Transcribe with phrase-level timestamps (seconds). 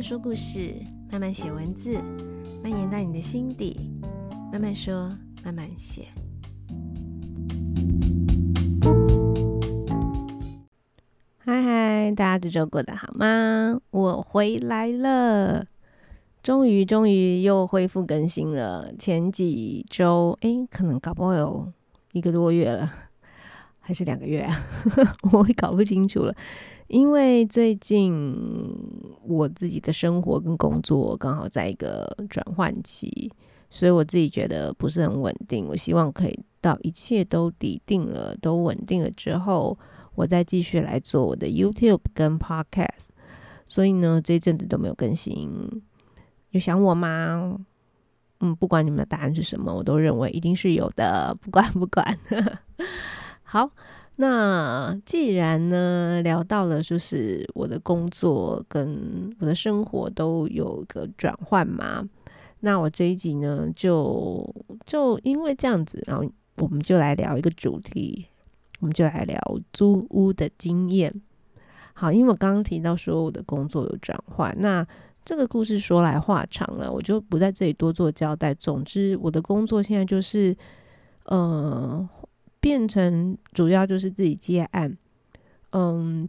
[0.00, 0.74] 慢说故事，
[1.12, 2.00] 慢慢写文字，
[2.62, 4.00] 蔓延到你的心底。
[4.50, 5.14] 慢慢说，
[5.44, 6.06] 慢慢写。
[11.36, 13.78] 嗨嗨，大家这周过得好吗？
[13.90, 15.66] 我回来了，
[16.42, 18.94] 终于终于又恢复更新了。
[18.98, 21.70] 前几周，诶，可能搞不好有
[22.12, 22.90] 一个多月了，
[23.80, 24.56] 还是两个月啊？
[25.30, 26.34] 我也搞不清楚了。
[26.90, 28.34] 因为最近
[29.22, 33.30] 我自己的生活跟工作刚好在一个转换期，
[33.70, 35.68] 所以我自己觉得不是很稳定。
[35.68, 39.78] 我希望可以到一切都底定了、都稳定了之后，
[40.16, 43.10] 我再继续来做我的 YouTube 跟 Podcast。
[43.66, 45.48] 所以呢，这一阵子都没有更新。
[46.50, 47.56] 有想我吗？
[48.40, 51.32] 嗯，不管你们的答案是什么，我都认为一定是有的。
[51.40, 52.18] 不管不管，
[53.44, 53.70] 好。
[54.22, 62.06] 那既然呢，聊到了就是我的工作跟我的生活都有个转换嘛，
[62.60, 64.46] 那我这一集呢，就
[64.84, 66.22] 就因为这样子，然后
[66.58, 68.26] 我们就来聊一个主题，
[68.80, 69.40] 我们就来聊
[69.72, 71.10] 租屋的经验。
[71.94, 74.86] 好，因为我刚刚提到说我的工作有转换，那
[75.24, 78.52] 这个故事说来话长了，我就不在这里多做交代。
[78.52, 80.54] 总之，我的工作现在就是，
[81.24, 82.06] 呃。
[82.60, 84.96] 变成主要就是自己接案，
[85.70, 86.28] 嗯，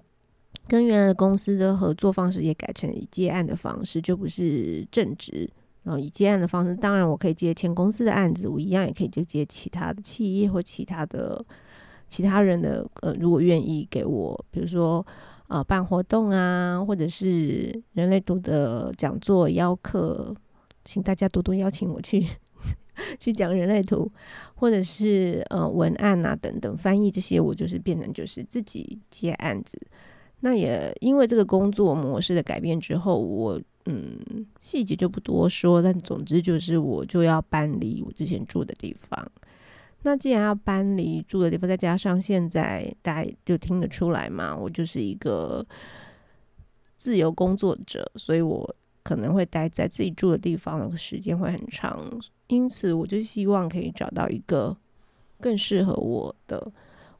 [0.67, 5.49] 跟原来的公司的合作方式也改成以接案的方式，就不是正职，
[5.83, 11.43] 然后以接案的方式，当然我可以接前公司的案子，我一样也可以就接其他的企业或其他的
[12.07, 15.05] 其他人的，呃，如果愿意给我，比如说
[15.47, 20.33] 呃办活动啊，或者是人类图的讲座邀客，
[20.85, 22.25] 请大家多多邀请我去。
[23.19, 24.11] 去讲人类图，
[24.55, 29.79] 或者是呃文案啊等等翻译这些，我就是变成就是自己接案子。
[30.41, 34.17] 那也因为这个工作模式的改变之后，我嗯
[34.59, 39.31] 细节就不多说，但总之就是我就要搬离我之前住的地方。
[40.03, 45.63] 那既然要搬离住的地方，再加上现在大家就听得出来嘛，我就是一个
[46.97, 51.99] 自由工作者，所以我可能会待在自己住的地方的时间会很长。
[52.51, 54.75] 因此，我就希望可以找到一个
[55.39, 56.69] 更适合我的、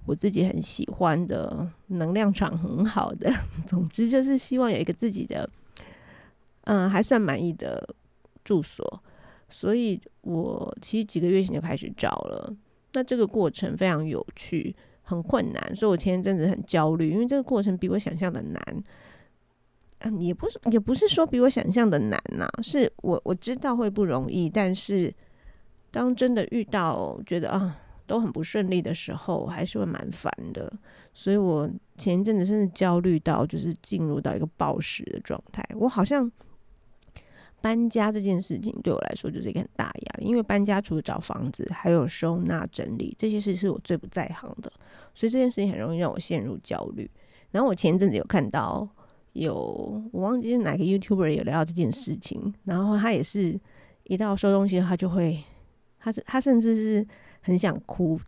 [0.05, 3.31] 我自己很喜欢的、能量场很好的。
[3.65, 5.49] 总之，就是希望有一个自己的，
[6.65, 7.95] 嗯，还算满意的
[8.43, 9.01] 住所。
[9.47, 12.53] 所以我其实几个月前就开始找了。
[12.91, 18.83] 那这个过程非常有趣，很困难，所以我前一阵子很焦虑，因为这个过程比我想象的难。
[20.03, 25.13] 嗯，也不是，也不是说比我想象的难呐、是我我知道会不容易，但是
[25.91, 30.71] 当真的遇到觉得啊都很不顺利的时候，还是会蛮烦的。
[31.13, 35.63] 所以我前一阵子甚至焦虑到，就是进入到一个暴食的状态。
[35.75, 36.31] 我好像
[37.61, 44.73] 搬家这件事情对我来说就是一个很大压力，因为搬家除了找房子，还有收纳整理这些事是我最不在行的，
[45.13, 47.07] 所以这件事情很容易让我陷入焦虑。
[47.51, 48.89] 然后我前一阵子有看到。
[49.33, 53.59] 有我忘记是哪个 YouTuber 有聊到这件事情，然后他也是
[54.03, 55.41] 一到收东西，他就会，
[55.99, 57.07] 他他甚至是
[57.41, 58.19] 很想哭。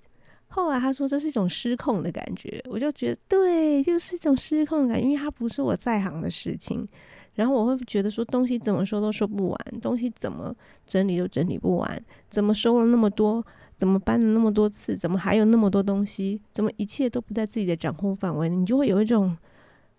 [0.48, 6.88] 后来他说这是一种失控的感觉，我就觉得对，就是一种失控感，因为它不是我在行的事情。
[7.34, 10.56] 然后我会觉得说东西怎么收都收不完，东西怎么
[10.86, 13.44] 整理都整理不完，怎么收了那么多，
[13.76, 19.36] 怎么搬了那么多次，怎么还有那么多东西，怎么一切都不在自己的掌控范围，你就会有一种。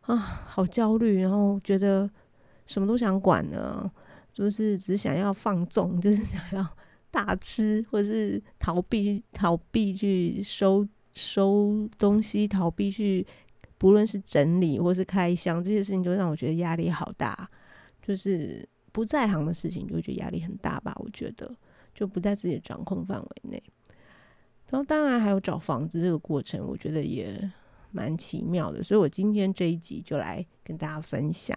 [0.07, 2.09] 啊，好焦虑，然后觉得
[2.67, 3.91] 什么都想管呢，
[4.33, 6.77] 就是只想要放纵， 就是想要
[7.11, 13.27] 大吃，或者是逃避逃避去收收东西，逃避去
[13.79, 17.49] 不论是整理或是开箱这些事情，就让我觉得压力好大。
[18.03, 20.95] 就是不在行的事情，就会觉得压力很大吧？
[20.99, 21.51] 我觉得
[21.95, 23.63] 就不在自己的掌控范围内。
[24.69, 27.51] 然后当然还有找房子这个过程，我觉得也。
[27.95, 31.57] 蛮奇妙的，所以我今天这一集就来跟大家分享，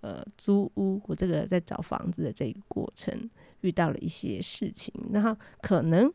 [0.00, 3.30] 呃，租屋我这个在找房子的这个过程
[3.60, 4.92] 遇到了一些事情。
[5.12, 6.12] 然后可能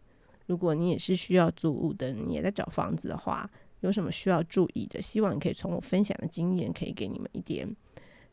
[0.47, 3.49] 如果你也是需要租屋的，你也在找房子的话，
[3.79, 5.01] 有什么需要注意的？
[5.01, 7.73] 希望你可以从我分享的经验，可以给你们一点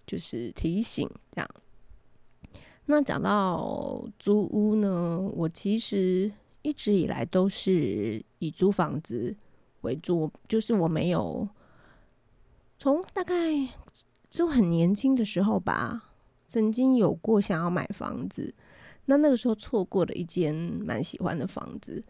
[0.05, 1.08] 就是提醒。
[1.31, 1.49] 这样，
[2.87, 6.28] 那讲到租屋呢，我其实
[6.62, 9.37] 一直以来都是以租房子。
[9.84, 11.48] 为主，就是我没有
[12.78, 13.34] 从大概
[14.28, 16.10] 就很年轻的时候吧，
[16.48, 18.52] 曾经有过想要买房子，
[19.04, 22.02] 那那个时候错过了一间蛮喜欢的房子，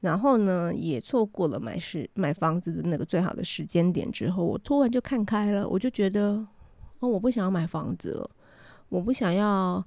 [0.00, 6.46] 然后呢也错过了买时买房子的那个最好的时间点之后，我突然就看开了，我就觉得
[6.98, 8.30] 哦，我不想要买房子了，
[8.88, 9.84] 我不想要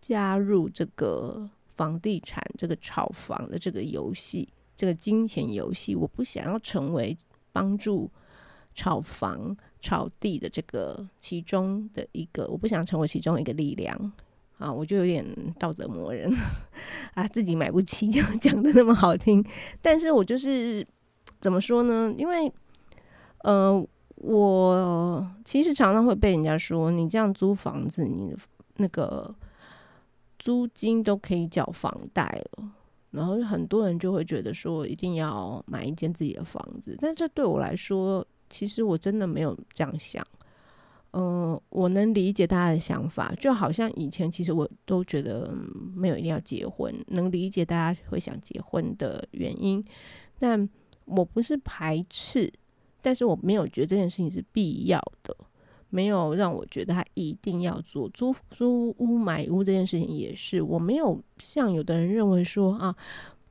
[0.00, 5.94] 加入这个房地产这个炒房的这个游戏，这个金钱游戏。
[5.94, 7.16] 我不想要成为
[7.52, 8.10] 帮助
[8.74, 14.12] 炒房、炒地的这个其中的一个，我不想成为其中一个力量
[14.58, 14.72] 啊！
[14.72, 15.24] 我就有点
[15.58, 16.30] 道德磨人
[17.14, 19.44] 啊，自己买不起，这 样讲的那么好听，
[19.82, 20.84] 但是我就是
[21.40, 22.14] 怎么说呢？
[22.16, 22.52] 因为
[23.38, 23.86] 呃。
[24.16, 28.38] 我其实常常会被人家说，你这样租房子，你的
[28.76, 29.34] 那个
[30.38, 32.72] 租金都可以缴房贷了。
[33.14, 36.98] 然后很多人就会觉得说，一定要买一间自己的房子。
[37.00, 40.26] 但这对我来说，其实我真的没有这样想。
[41.12, 45.54] 嗯、呃，我能理解大家的想法，就好像以前其实我都觉得、
[45.94, 49.84] 没有一定要结婚，能理解大家会想结婚的原因，
[50.38, 50.68] 但
[51.04, 52.52] 我不是排斥。
[53.00, 55.36] 但是我没有觉得这件事情是必要的，
[55.90, 62.94] 没有让我觉得他一定要做租租屋买屋这件事情也是，我没有像有的人认为说啊，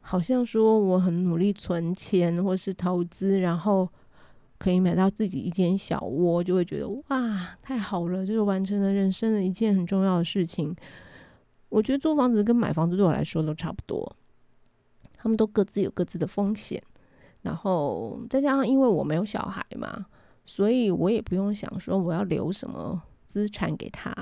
[0.02, 3.88] 好像说我很努力存钱或是投资，然后
[4.58, 10.76] 可以买到自己一间小窝，就会觉得哇，太好了，就是完成了人生的一件很重要的事情。
[11.70, 14.16] 我觉得租房子跟买房子对我来说都差不多，
[15.18, 16.82] 他们都各自有各自的风险。
[17.42, 20.06] 然后再加上，因为我没有小孩嘛，
[20.46, 24.14] 所以我也不用想说我要留什么资产给他。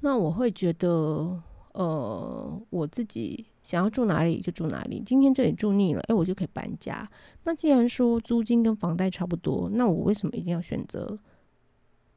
[0.00, 1.42] 那我会觉得，
[1.72, 5.02] 呃，我自己想要住哪里就住哪里。
[5.04, 7.08] 今天这里住腻了，哎，我就可以搬家。
[7.44, 11.18] 那既然说租金跟房贷差不多，那我为什么一定要选择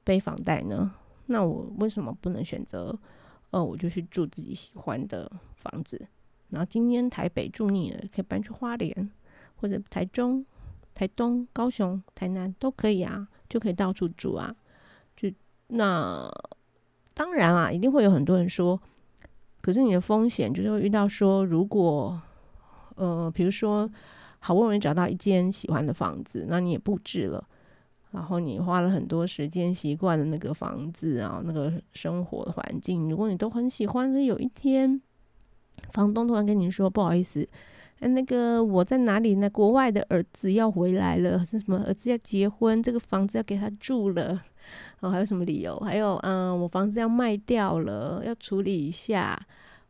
[0.03, 0.93] 背房贷呢？
[1.25, 2.97] 那我为什么不能选择，
[3.49, 5.99] 呃，我就去住自己喜欢的房子？
[6.49, 9.09] 然后今天台北住腻了，可以搬去花莲。
[9.55, 10.43] 或者台中、
[10.93, 14.55] 台东、高雄、台南都可以啊，就可以到处住啊。
[15.15, 15.31] 就
[15.67, 16.29] 那
[17.13, 18.79] 当然啊，一定会有很多人说，
[19.61, 22.19] 可是你的风险就是会遇到说，如果
[22.95, 23.89] 呃，比如说
[24.39, 27.43] 好不容易找到一间喜欢的房子，那你也布置了，
[28.11, 35.01] 然后你花了很多时间习惯了那个房子啊，那个生活的环境，如果你都很喜欢，那有一天
[35.93, 37.47] 房东突然跟你说不好意思。
[38.07, 39.47] 那个我在哪里呢？
[39.49, 42.81] 国外的儿子要回来了，是什么儿子要结婚？
[42.81, 44.41] 这个房子要给他住了，
[45.01, 45.75] 哦，还有什么理由？
[45.77, 49.39] 还有，嗯，我房子要卖掉了，要处理一下，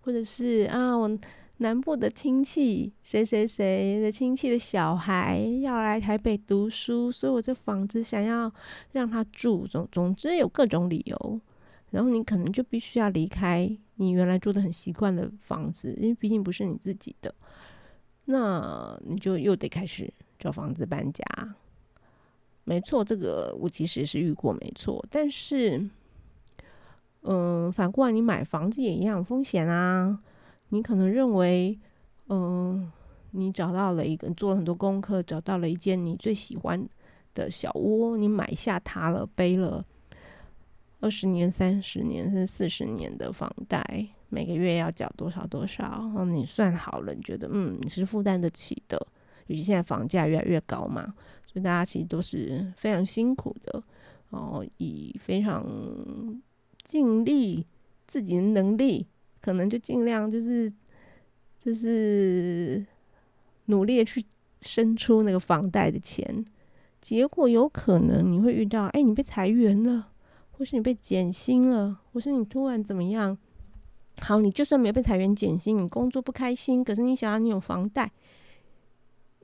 [0.02, 1.18] 或者是啊，我
[1.58, 8.52] 南部的亲戚谁谁谁的亲戚的小孩要来台北读书，所以我这房子想要
[8.92, 9.66] 让他住。
[9.66, 11.40] 总总之有各种理由，
[11.92, 17.34] 然后你可能就必须要离开你原来住的很习惯的房子，因为毕竟不是你自己的。
[18.32, 21.26] 那你就又得开始找房子搬家，
[22.64, 25.06] 没错，这个我其实是遇过，没错。
[25.12, 25.90] 但是，
[27.24, 30.22] 嗯、反过来你买房子也一样风险啊。
[30.70, 31.78] 你可能认为，
[32.30, 32.90] 嗯、
[33.32, 36.88] 你找到了一个，做了很多功课，找到了一间你最喜欢
[37.34, 39.86] 的小窝，你买下它了，背了
[41.02, 44.08] 二十年、三十年甚至四十年的房贷。
[44.32, 45.84] 每个月要缴多少多少？
[45.84, 48.98] 然后你算好了，你觉得嗯，你是负担得起的。
[49.48, 51.14] 尤其现在房价越来越高嘛，
[51.46, 53.84] 所以大家其实都是非常辛苦的，
[54.30, 55.66] 然后以非常
[56.84, 57.66] 尽力
[58.08, 59.06] 自己的能力，
[59.42, 60.72] 可能就尽量就是
[61.60, 62.86] 就是
[63.66, 64.24] 努力的去
[64.62, 66.46] 生出那个房贷的钱。
[67.02, 70.08] 结果有可能你会遇到，哎，你被裁员了，
[70.52, 73.38] 或是你被减薪了，或是你突然怎么样？
[74.24, 78.10] 好，你就算没有被裁员减薪，你工作不开心，可是你想要你有房贷，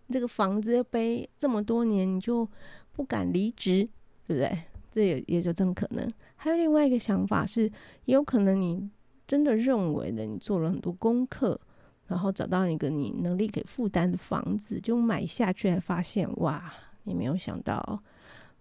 [0.10, 2.48] 这个房子要背这么多年，你就
[2.94, 3.86] 不敢离职，
[4.28, 4.58] 对不对？
[4.92, 6.10] 这也也就真可能。
[6.36, 7.64] 还有另外一个想法是，
[8.06, 8.90] 也有可能你
[9.28, 11.60] 真的认为的，你做了很多功课，
[12.06, 16.72] 然后找到一个你能力可以负担的房子，就买下去，发现哇，
[17.04, 18.02] 你没有想到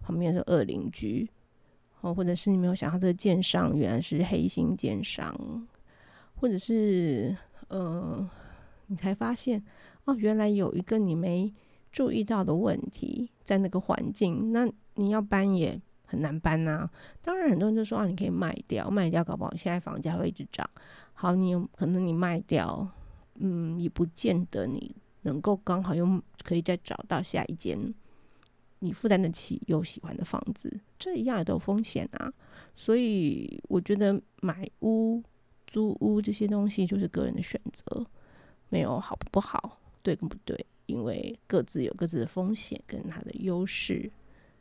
[0.00, 1.28] 旁边是恶邻居，
[2.00, 5.68] 哦，或者是你没有想到这个建商原来是黑心建商。
[6.38, 7.34] 或者是，
[7.68, 8.28] 呃，
[8.86, 9.64] 你才发现
[10.04, 11.52] 哦，原来有一个你没
[11.90, 16.90] 注意到的问题在那个环境，那你要搬也很难搬呐、啊。
[17.22, 20.68] 当然，很多人就说啊，你可以卖掉，卖掉搞不好现在房价会一直涨。
[21.14, 22.86] 好，你有可能你卖掉，
[23.36, 26.06] 嗯，也不见得你能够刚好又
[26.44, 27.94] 可以再找到下一间
[28.80, 32.30] 你负担得起又喜欢的房子，这一样也都有风险啊。
[32.76, 35.22] 所以我觉得买屋。
[35.66, 38.06] 租屋这些东西就是个人的选择，
[38.68, 44.10] 没有好不好，对跟不对，因为各自有各自的风险跟它的优势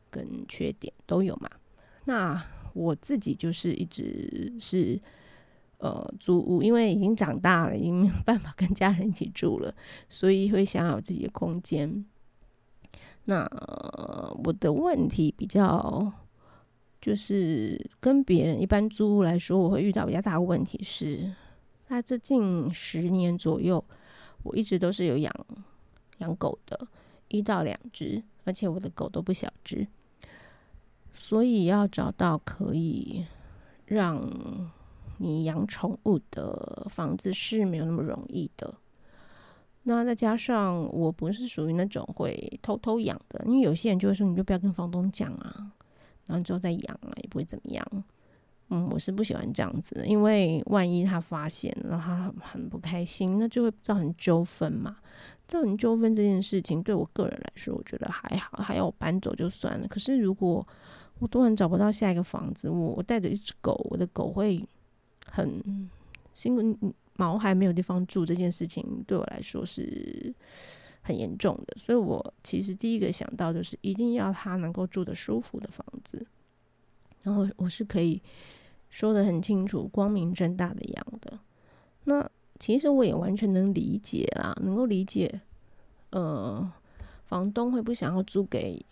[0.09, 1.49] 跟缺点都有嘛。
[2.05, 2.43] 那
[2.73, 4.99] 我自己就是一直是
[5.77, 9.73] 呃租屋，因为已经长大了，已经没有办法跟家人一起住了，
[10.09, 12.05] 所以会想要有自己的空间。
[13.25, 13.43] 那
[14.43, 16.11] 我的问题比较
[17.05, 21.31] 就是跟别人一般租屋来说，我会遇到比较大的问题是，
[21.87, 23.85] 那这近十年左右，
[24.41, 25.31] 我一直都是有养
[26.17, 26.87] 养狗的，
[27.27, 29.85] 一到两只，而且我的狗都不小只，
[31.13, 33.23] 所以要找到可以
[33.85, 34.27] 让
[35.19, 38.73] 你养宠物的房子是没有那么容易的。
[39.83, 45.71] 那再加上我不是属于那种会偷偷养的，因为有些人就会说，你就不要跟房东讲啊，
[46.27, 47.85] 然后之后再养啊，也不会怎么样。
[48.69, 54.97] 嗯，我是不喜欢这样子的，因为万一他发现，然后他很不开心，那就会造成纠纷嘛。
[55.47, 59.87] 造成纠纷这件事情，对我个人来说，我觉得还好，还要我搬走就算了。
[59.87, 60.67] 可是如果
[61.19, 64.67] 我突然找不到下一个房子，我我带着一只狗，我的狗会
[65.31, 65.61] 很
[66.33, 66.93] 辛苦。
[67.17, 70.33] 毛还没有地方住这件事情对我来说是
[71.05, 76.25] 很严重的，所以我其实第一个想到就是一定要他能够住的舒服的房子，
[77.21, 78.19] 然后我是可以
[78.89, 81.37] 说的很清楚、光明正大的养的。
[82.05, 82.27] 那
[82.59, 85.41] 其实我也完全能理解啦，能够理解，
[86.09, 86.71] 呃，
[87.25, 88.83] 房东会不想要租给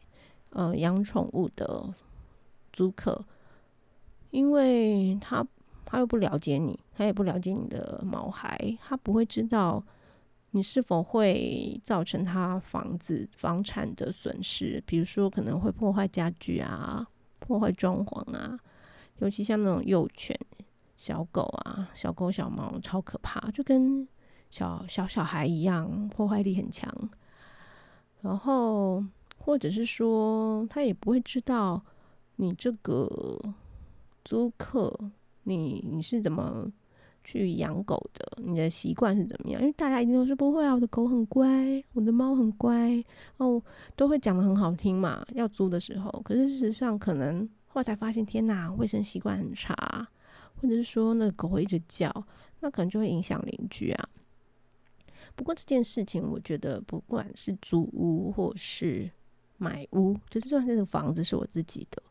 [0.52, 1.92] 呃养宠物的
[2.72, 3.26] 租客，
[4.30, 5.44] 因为他。
[5.86, 9.84] 他又不了解你，他也不了解你的毛孩，他不会知道
[10.56, 17.08] 你是否会造成他房子房产的损失，比如说可能会破坏家具啊，
[17.40, 18.58] 破坏装潢啊，
[19.18, 20.40] 尤其像那种幼犬、
[20.96, 24.08] 小狗啊，小狗小猫超可怕，就跟
[24.52, 26.88] 小小小孩一样，破坏力很强。
[28.22, 29.04] 然后
[29.40, 31.84] 或者是说，他也不会知道
[32.36, 33.42] 你这个
[34.24, 35.12] 租客。
[35.46, 36.72] 你你是怎么
[37.24, 38.38] 去养狗的？
[38.44, 39.62] 你的习惯是怎么样？
[39.62, 43.04] 因为大家一定都说不会啊，我的狗很乖，我的猫很乖
[43.38, 43.62] 哦，
[43.96, 45.26] 都会讲得很好听嘛。
[45.34, 50.08] 要租的时候，可是事实上可能后来才发现，天哪，卫生习惯很差，
[50.60, 52.12] 或者是说那个狗会一直叫，
[52.60, 54.10] 那可能就会影响邻居啊。
[55.36, 59.10] 不过这件事情，我觉得不管是租屋或是
[59.58, 62.04] 买屋，就是就算这个房子是我自己的，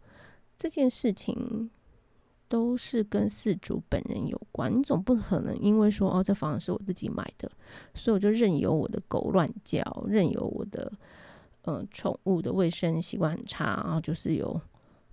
[0.57, 1.71] 这件事情。
[2.53, 7.51] 都是跟饲主本人有关，你总不可能因为说哦，这房子是我自己买的，
[7.95, 10.93] 所以我就任由我的狗乱叫，任由我的
[11.63, 14.61] 呃宠物的卫生习惯很差，然后就是有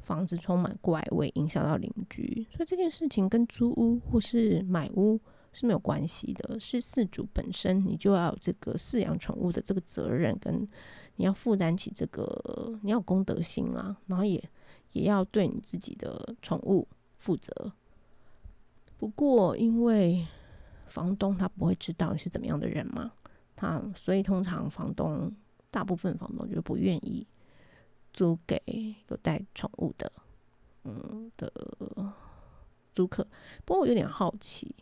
[0.01, 2.45] 房子充满怪味，影响到邻居。
[2.53, 5.17] 所以这件事情跟租屋或是买屋
[5.53, 10.67] 是没有关系的，是饲主本身你就要有这个饲养宠物的这个责任，跟
[11.15, 14.43] 你要负担起这个，你要有公德心啊，然后也
[14.91, 16.85] 也要对你自己的宠物。
[17.19, 17.71] 负责。
[18.97, 20.25] 不过，因为
[20.87, 23.11] 房东他不会知道你是怎么样的人嘛，
[23.55, 25.33] 他所以通常房东
[25.71, 27.25] 大部分房东就不愿意
[28.11, 28.59] 租给
[29.07, 30.11] 有带宠物的，
[30.83, 31.53] 嗯的
[32.93, 33.25] 租客。
[33.63, 34.75] 不过我有点好奇，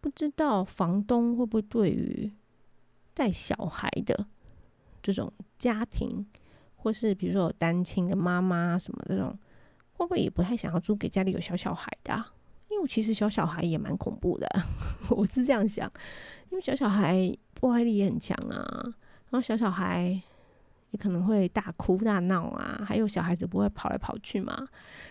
[0.00, 2.32] 不知道房东会不会对于
[3.14, 4.26] 带小孩的
[5.02, 6.26] 这种家庭，
[6.74, 9.38] 或是比如说有单亲的妈妈什么这种。
[10.02, 12.24] 会不会也不太想要租给家里有小小孩的？
[12.68, 14.48] 因为其实小小孩也蛮恐怖的，
[15.10, 15.90] 我是这样想。
[16.50, 18.82] 因为小小孩破坏力也很强啊，
[19.30, 20.20] 然后小小孩
[20.90, 24.66] 也可能会大哭大闹啊，还有小孩子不会跑来跑去嘛。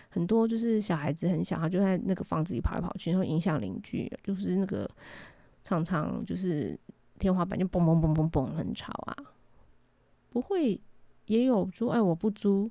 [0.10, 4.90] 很多就是小孩子很小，他就在那个房子里跑来跑去，然后影响邻居，就是那个
[5.64, 6.78] 常常就是
[7.18, 9.16] 天花板就嘣嘣嘣嘣嘣很吵啊。
[10.30, 10.82] 不会
[11.28, 12.70] 也有租，哎，我不租，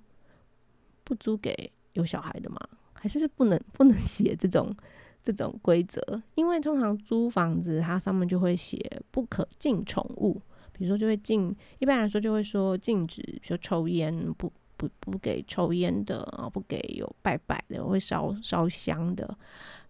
[1.04, 1.72] 不租给。
[2.00, 2.58] 有小孩的吗？
[2.94, 4.76] 还是是不能不能写这种
[5.22, 6.02] 这种规则？
[6.34, 8.78] 因为通常租房子，它上面就会写
[9.10, 10.34] 不可进宠物，
[10.72, 19.34] 比如说就会禁，一般来说就会说禁止，比如说抽烟，不不不给抽烟的啊，不给有拜拜的，会烧烧香的，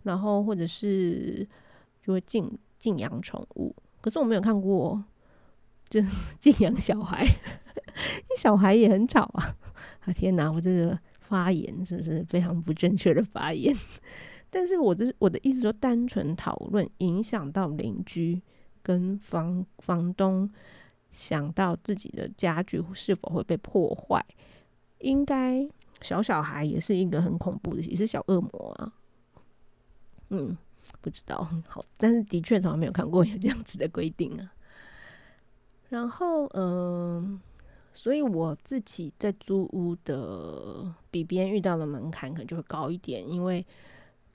[0.04, 1.44] 然后或者是
[2.06, 2.48] 就会禁
[2.78, 3.74] 禁养宠物。
[4.00, 5.02] 可是我没有看过，
[5.88, 6.00] 就
[6.38, 7.26] 禁养小孩，
[8.38, 9.56] 小孩也很吵啊！
[10.06, 10.96] 啊天哪，我这个。
[11.30, 13.74] 发言是不是非常不正确的发言？
[14.50, 18.42] 但是我的我的意思说，单纯讨论影响到邻居
[18.82, 20.50] 跟房房东，
[21.12, 24.20] 想到自己的家具是否会被破坏，
[24.98, 25.68] 应该
[26.02, 28.92] 小小孩也是一个很恐怖的，也是小恶魔啊。
[30.30, 30.56] 嗯，
[31.00, 34.52] 不知道，好，但是的确从来没有看过有这样子的规定啊。
[35.88, 37.40] 然后，嗯、
[38.02, 43.62] 所以我自己在租屋的比别人遇到的门槛可能就会高一点，因为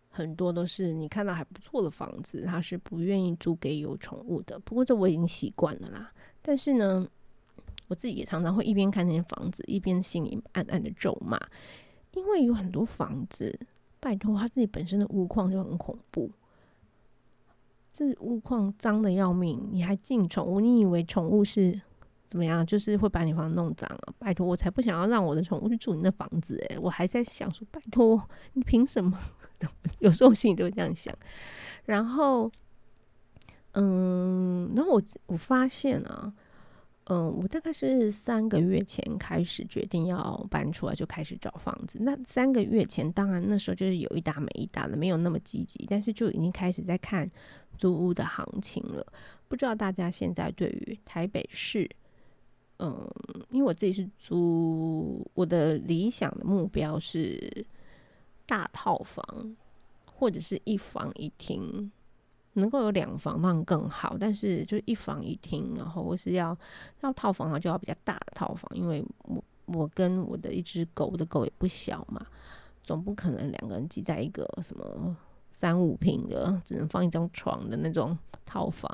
[0.07, 4.59] 很多都是你看到还不错的房子，他是不愿意租给有宠物的。
[4.59, 6.13] 不过这我已经习惯了啦。
[6.43, 7.07] 但是呢，
[7.87, 11.35] 我自己也常常会一边看那些房子，一边心里暗暗的咒骂，
[12.11, 13.59] 因为有很多房子，
[13.99, 16.29] 拜托他自己本身的屋况就很恐怖。
[17.91, 20.59] 这屋况脏的要命，你还进宠物？
[20.59, 21.81] 你以为宠物是
[22.35, 22.65] 怎么样？
[22.65, 24.13] 就是会把你房子弄脏了？
[24.19, 29.17] 拜托，我才不想要让我的宠物去住你那房子诶，我还在想说，拜托，你凭什么？
[29.99, 31.15] 有时候心里都会这样想。
[31.85, 32.51] 然后，
[33.71, 36.33] 嗯，然后我我发现啊。
[37.07, 41.99] 嗯，我大概是三个月前开始决定要搬出来，就开始找房子。
[42.01, 47.29] 那三个月前，当然那时候就是有一搭没一搭的，没有那么积极，但是就已经开始在看
[47.77, 49.05] 租屋的行情了。
[49.47, 51.87] 不知道大家现在对于台北市，
[52.79, 53.09] 嗯，
[53.49, 57.65] 因为我自己是租，我的理想的目标是
[58.45, 59.55] 大套房
[60.13, 61.91] 或者是一房一厅。
[62.57, 66.57] 能够有两房当然更好，但是就一房一厅，然后我是要
[67.01, 72.25] 要套房的话就要比较大的套房，因为我我跟我的一只狗，的狗也不小嘛，
[72.81, 75.13] 总不可能两个人挤在一个什么
[75.51, 78.89] 三五平的，只能放一张床的那种套房，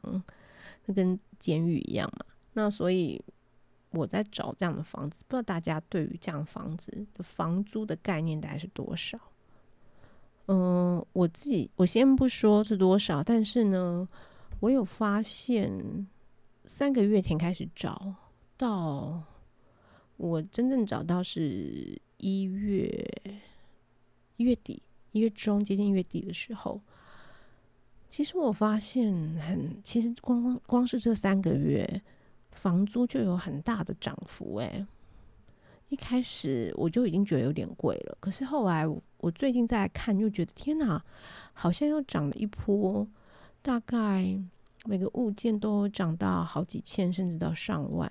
[0.88, 2.25] 那跟监狱一样嘛。
[2.53, 3.23] 那所以
[3.91, 9.19] 我在找这样的房子，不知道大家对于这样房子的房租的概念大概是多少？
[10.48, 14.07] 嗯，我自己我先不说是多少，但是呢，
[14.60, 16.07] 我有发现
[16.65, 18.13] 三个月前开始找
[18.57, 19.21] 到，
[20.17, 22.89] 我真正找到是一月
[24.38, 24.81] 一月底
[25.12, 26.81] 一月中接近月底的时候，
[28.10, 32.01] 其实我发现很，其实光光光是这三个月
[32.51, 34.86] 房租就有很大的涨幅诶。
[35.89, 41.04] 一开始我就已经觉得有点贵了，可是后来我最近再看，又觉得天哪，
[41.52, 43.06] 好像又涨了一波，
[43.62, 44.39] 大概
[44.86, 48.10] 每个物件都涨到好几千，甚至到上万。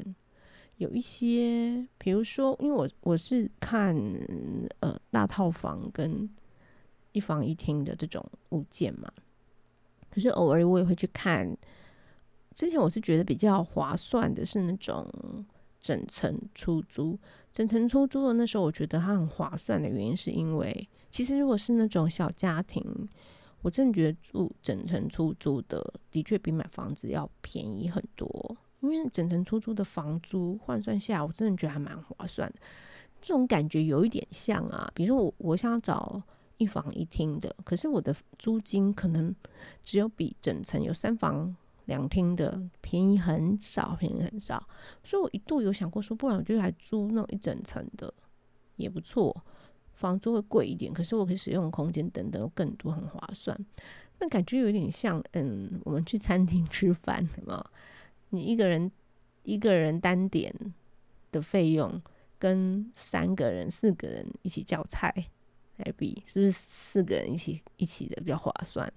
[0.76, 3.96] 有一些，比如说，因为我我是看
[4.80, 6.28] 呃大套房跟
[7.12, 9.10] 一房一厅的这种物件嘛，
[10.10, 11.56] 可是偶尔我也会去看。
[12.54, 15.08] 之前我是觉得比较划算的是那种
[15.80, 17.18] 整层出租。
[17.52, 22.84] 整层出租的那时候，我觉得它很划算的原因，是因为其实如果是那种小家庭，
[23.62, 28.56] 我真的觉得住整层出租的的确比买房子要便宜很多。
[28.80, 32.56] 因为整层出租的房租换算下来，我真的觉得还蛮划算的。
[33.20, 36.22] 这种感觉有一点像啊，比如说我我想找
[36.56, 39.34] 一房一厅的，可是我的租金可能
[39.82, 41.54] 只有比整层有三房。
[41.86, 44.64] 两厅的便宜很少，便宜很少，
[45.02, 48.12] 所以我一度有想过说，不然我就来租那种一整层的
[48.76, 49.34] 也不错，
[49.94, 53.56] 房租会贵一点，可是我可以使用空间等等更多，很划算。
[54.18, 57.64] 那感觉有点像，嗯，我们去餐厅吃饭，什么？
[58.28, 58.90] 你一个人
[59.42, 60.54] 一个人单点
[61.32, 62.00] 的费用，
[62.38, 65.12] 跟三个人、四个人一起叫菜
[65.78, 68.92] 来比，是不是四个人一起一起的比较划算？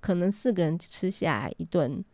[0.00, 2.04] 可能四个人吃下来一顿。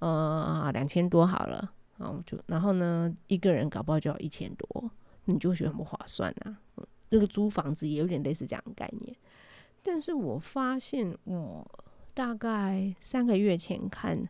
[0.00, 4.90] 呃，两千多好了，然后就然后呢，一个人搞不好就要一千多，
[5.24, 6.58] 你就觉得很不划算啊。
[6.76, 9.16] 嗯，这个租房子也有点类似这样的概念。
[9.82, 11.66] 但是我发现，我
[12.14, 14.24] 大概三个月前看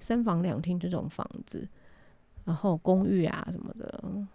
[0.00, 1.68] 三房两厅这种房子，
[2.44, 4.26] 然后公寓啊什么的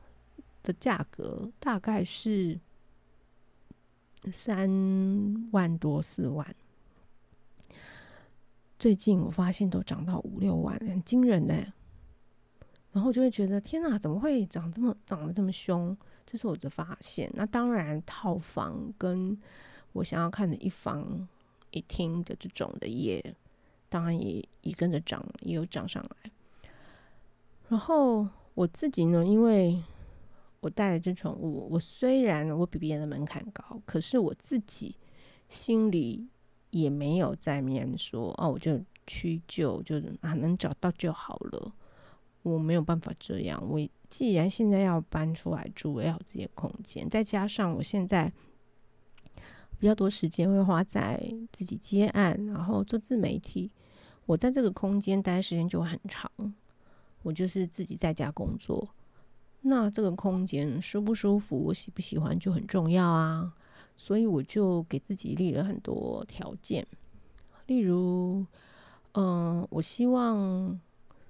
[0.64, 2.60] 的价格，大概是
[4.32, 6.56] 三万多四万。
[8.80, 11.54] 最近我发现都涨到五六万，很惊人呢。
[12.92, 15.96] 然后我就会觉得天哪，怎么会涨这么涨得这么凶？
[16.26, 17.32] 这是我的发现。
[17.34, 19.36] 那当然，套房跟
[19.94, 21.28] 我想要看的一房
[21.72, 23.36] 一厅的这种的也，
[23.90, 26.32] 当然也也跟着涨，也有涨上来。
[27.70, 29.82] 然后我自己呢，因为
[30.60, 34.96] 我带了只宠物，我虽然我比别人的门槛高，可是我自己
[35.50, 36.30] 心里。
[36.70, 41.72] 也没有在面说哦，我就屈就，就啊能找到就好了。
[42.44, 43.62] 我没有办法这样。
[43.68, 48.32] 我既然现在要搬出来住，要有自己的空间，再加上我现在
[49.80, 53.72] 比较多时间会花在自己接案，然后做自媒体。
[54.26, 56.32] 我在这个空间待时间就很长。
[57.24, 58.88] 我就是自己在家工作，
[59.62, 63.54] 那这个空间舒不舒服，我喜不喜欢就很重要啊。
[63.98, 66.86] 所以我就给自己立了很多条件，
[67.66, 68.46] 例如，
[69.14, 70.80] 嗯、我希望，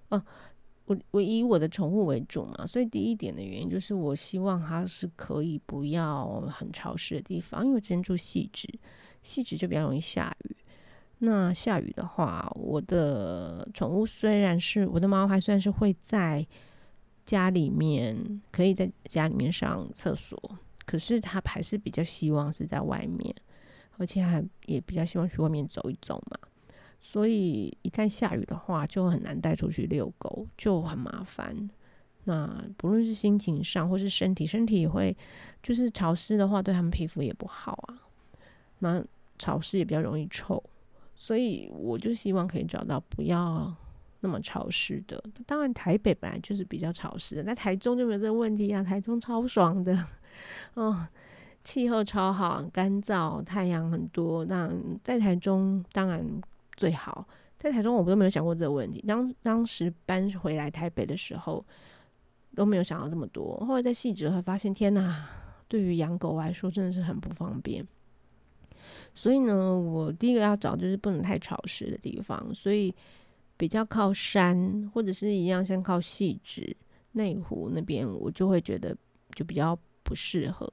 [0.09, 0.23] 啊、
[0.85, 8.67] 我我以我的宠物为主嘛，所以第一点的原因就是我希望它是可以不要很潮湿的地方，因为我之前住汐止，
[9.23, 10.55] 汐止就比较容易下雨。
[11.19, 16.45] 那下雨的话，我的宠物虽然是我的猫，还算是会在
[17.25, 20.37] 家里面，可以在家里面上厕所，
[20.87, 23.35] 可是它还是比较希望是在外面，
[23.97, 26.37] 而且还也比较希望去外面走一走嘛。
[26.99, 31.69] 所以一旦下雨的话，就很难带出去遛狗，就很麻烦。
[32.23, 35.15] 那不论是心情上，或是身体，身体也会
[35.61, 38.01] 就是潮湿的话，对他们皮肤也不好啊。
[38.79, 39.03] 那
[39.37, 40.63] 潮湿也比较容易臭。
[41.15, 43.75] 所以我就希望可以找到不要
[44.19, 45.23] 那么潮湿的。
[45.45, 48.83] 当然，台北本来就是比较潮湿的，在台中就没有这个问题啊。
[48.83, 49.97] 台中超爽的，
[50.73, 51.07] 哦，
[51.63, 54.45] 气候超好，干燥，太阳很多。
[54.45, 54.71] 那
[55.03, 56.25] 在台中当然
[56.75, 57.27] 最好。
[57.59, 59.03] 在台中我都没有想过这个问题。
[59.07, 61.65] 当当时搬回来台北的时候，
[62.55, 63.57] 都没有想到这么多。
[63.65, 65.27] 后来在汐止会发现，天哪，
[65.67, 67.83] 对于养狗来说真的是很不方便。
[69.15, 72.93] 所以呢，我第一个要找就是不能太潮湿的地方，所以
[73.57, 76.75] 比较靠山或者是一样像靠汐止、
[77.13, 78.95] 内湖那边，我就会觉得
[79.33, 80.67] 就比较不适合。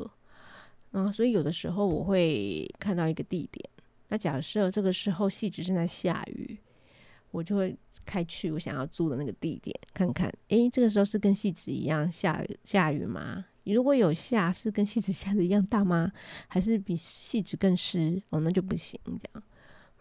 [0.92, 3.68] 啊，所以有的时候我会看到一个地点，
[4.08, 6.56] 那假设这个时候汐止正在下雨，
[7.32, 13.44] 我就会开去我想要租的那个地点看看，诶，这个时候是跟汐止一样下下雨吗？
[13.64, 16.12] 如果有下，是跟汐止下的一样大吗？
[16.46, 18.22] 还是比汐止更湿？
[18.30, 19.00] 哦，那就不行。
[19.04, 19.42] 这样，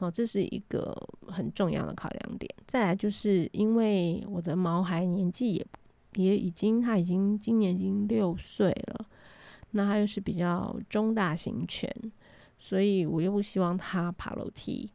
[0.03, 0.95] 哦，这是一个
[1.27, 2.53] 很重要的考量点。
[2.67, 5.65] 再来就是因为我的毛孩年纪也
[6.15, 9.05] 也已经，他已经今年已经六岁了，
[9.71, 11.89] 那他又是比较中大型犬，
[12.59, 14.89] 所以我又不希望他爬楼梯，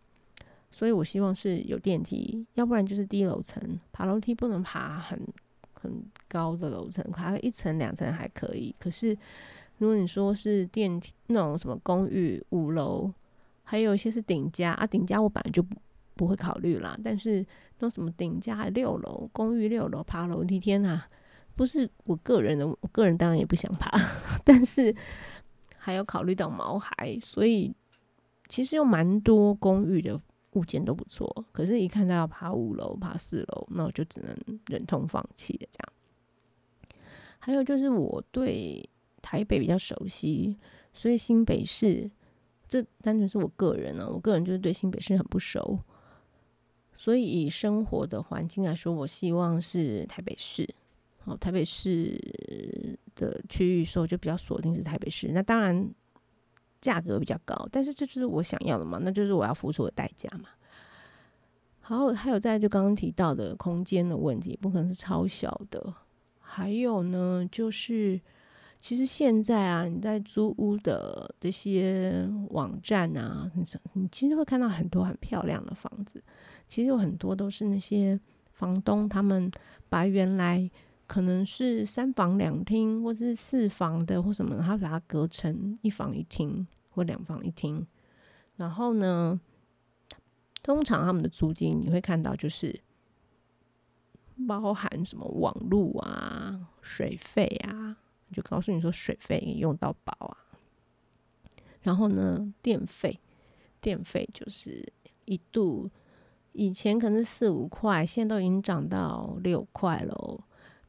[0.70, 5.20] 所以我希望是有电梯，要不然就是低楼层，爬楼梯不能爬很。
[5.80, 8.74] 很高的楼层，爬个一层两层还可以。
[8.80, 9.16] 可是
[9.76, 13.08] 如果你说是电梯那种什么公寓五楼，
[13.70, 15.76] 还有一些是顶家啊，顶家我本来就不
[16.14, 16.98] 不会考虑啦。
[17.04, 17.44] 但是
[17.80, 21.06] 那什么顶家六楼公寓六楼爬楼梯，天啊，
[21.54, 23.90] 不是我个人的，我个人当然也不想爬。
[24.42, 24.94] 但是
[25.76, 27.74] 还有考虑到毛孩，所以
[28.48, 30.18] 其实有蛮多公寓的。
[30.52, 34.34] 物件都不错，可是，一看到要爬五楼、爬四楼，那我就只能
[34.66, 35.68] 忍痛放弃了。
[35.70, 36.98] 这样，
[37.38, 38.82] 还有就是我对
[39.20, 40.56] 台北比较熟悉，
[40.94, 42.10] 所以新北市，
[42.68, 45.78] 这单纯是我个人呢、啊，我个人就是对新北市很不熟，
[46.96, 50.68] 所以以生活的环境来说，我希望是台北市。
[51.24, 55.90] 哦，台北市的区域说就比较锁定是台北市，那当然。
[56.80, 60.48] 价格比较高，但是这就是我想要的嘛，那就是我要付出的代价嘛。
[61.80, 65.92] 好，还有在就刚刚提到的空间的问题，不可能是超小的。
[66.38, 68.20] 还有呢，就是
[68.80, 73.50] 其实现在啊，你在租屋的这些网站啊，
[73.92, 76.22] 你其实会看到很多很漂亮的房子，
[76.66, 78.18] 其实有很多都是那些
[78.52, 79.50] 房东他们
[79.88, 80.70] 把原来。
[81.08, 87.86] 可能是三房两厅，或者是四房的，或什么，他把它隔成一房一厅或两房一厅。
[88.56, 89.40] 然后呢，
[90.62, 92.78] 通常他们的租金你会看到就是
[94.46, 97.96] 包含什么网路啊、水费啊，
[98.32, 100.36] 就告诉你说水费你用到饱啊。
[101.82, 103.18] 然后呢，电费，
[103.80, 104.86] 电费就是
[105.24, 105.88] 一度
[106.52, 110.40] 以前可能是四五块，现在都已经涨到六块喽。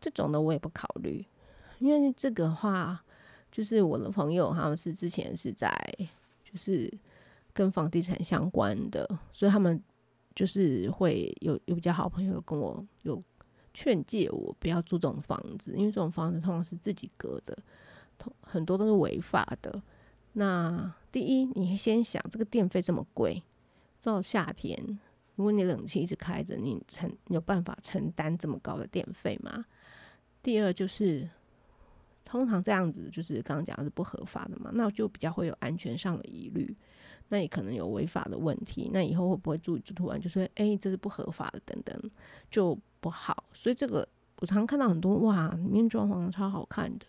[0.02, 1.26] 这种的我也不考虑，
[1.80, 3.04] 因为这个话
[3.52, 5.72] 就是我的朋友他们是之前是在
[6.44, 6.92] 就是
[7.54, 9.82] 跟房地产相关的，所以他们
[10.34, 13.22] 就是会有有比较好朋友跟我有
[13.74, 17.58] 劝诫我不要租这种房子，因为这种房子通常是自己隔的，
[18.42, 19.82] 很多都是违法的。
[20.34, 23.42] 那第一，你先想这个电费这么贵，
[24.02, 25.00] 到夏天
[25.36, 29.66] 如果你冷气一直开着，你承有办法承担这么高的电费吗？
[30.44, 31.30] 第二就是，
[32.24, 36.76] 通常这样子就是刚刚讲的是不合法的嘛，那就比较会有安全上的疑虑，
[37.30, 42.12] 那也可能有违法的问题，那以后会不会住就突然就说，哎、这是不合法的等等，
[42.52, 43.44] 就不好。
[43.54, 44.08] 所以这个
[44.40, 47.06] 我常看到很多哇，里面装潢超好看的，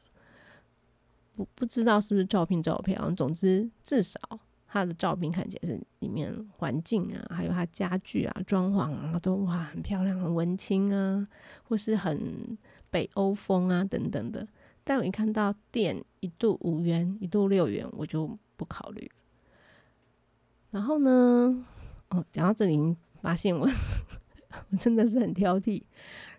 [1.37, 4.21] 不不知道是不是照片照片啊，总之至少
[4.67, 11.27] 他的照片看起来是里面环境啊，还有他家具啊、装潢啊都哇很漂亮、很文青啊，
[11.65, 12.59] 或是很。
[12.93, 14.45] 北欧风啊，等等的，
[14.83, 19.09] 但我一看到电一度五元，一度六元，我就不考虑。
[20.71, 21.65] 然后呢，
[22.11, 23.69] 哦，讲到这里，发现我
[24.71, 25.83] 我真的是很挑剔。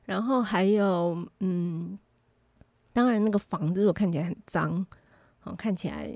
[0.06, 1.98] 然后还有，嗯，
[2.91, 4.86] 当然那个房子如果看起来很脏，
[5.44, 6.12] 哦，看起来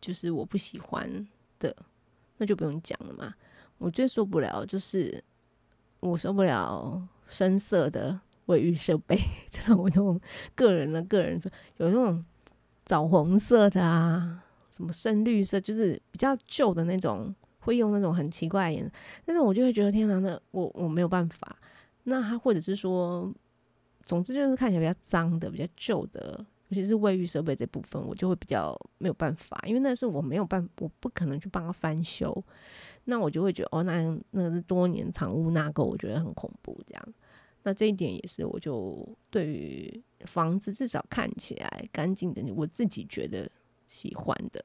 [0.00, 1.26] 就是我不喜欢
[1.58, 1.74] 的，
[2.38, 3.34] 那就不用讲了嘛。
[3.78, 5.22] 我最受不了就是
[6.00, 9.18] 我受不了深色的卫浴设备，
[9.50, 10.18] 这种我那种
[10.54, 11.38] 个人的个人
[11.78, 12.24] 有那种
[12.84, 14.42] 枣红色的啊，
[14.76, 18.92] 什么深绿色，就是比较旧的那种，会用那种很奇怪的颜色，
[19.24, 21.56] 那种我就会觉得天哪，那我我没有办法。
[22.04, 23.32] 那他或者是说，
[24.02, 32.44] 总之就是看起来比较脏的、比较旧的，尤其是卫浴设备这部分，我就会比较没有办法，因为那是我没有办，我不可能去帮他翻修。
[33.08, 36.76] 那我就会觉得，哦，那那个是多年藏污纳垢，我觉得很恐怖。
[36.86, 37.14] 这样，
[37.62, 43.48] 那这一点也是，我就对于房子至少看起来干净整洁，我自己觉得
[43.86, 44.64] 喜欢的。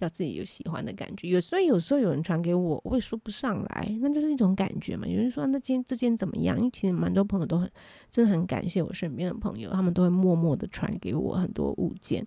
[0.00, 5.06] 要自己有喜欢的感觉，有所以有时候有人传给我，我也说不上来，那就是一种感觉嘛。
[5.06, 6.58] 有人说那今这间怎么样？
[6.58, 7.70] 因为其实蛮多朋友都很
[8.10, 12.26] 真的很感谢我身边的朋友，他们都会默默的传给我很多物件。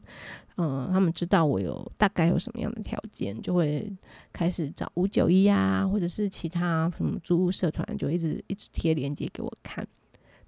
[0.58, 3.95] 嗯、他们知道我有大概有什么样的条件，就会
[4.34, 9.88] 开始找五九一啊，或者是其他什么租屋社团，就一直一直贴链接给我看。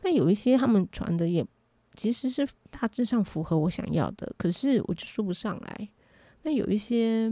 [0.02, 1.46] 那有一些他们传的也
[1.94, 5.90] 其实是大致上符合我想要的，可是我就说不上来。
[6.44, 7.30] 那有一些，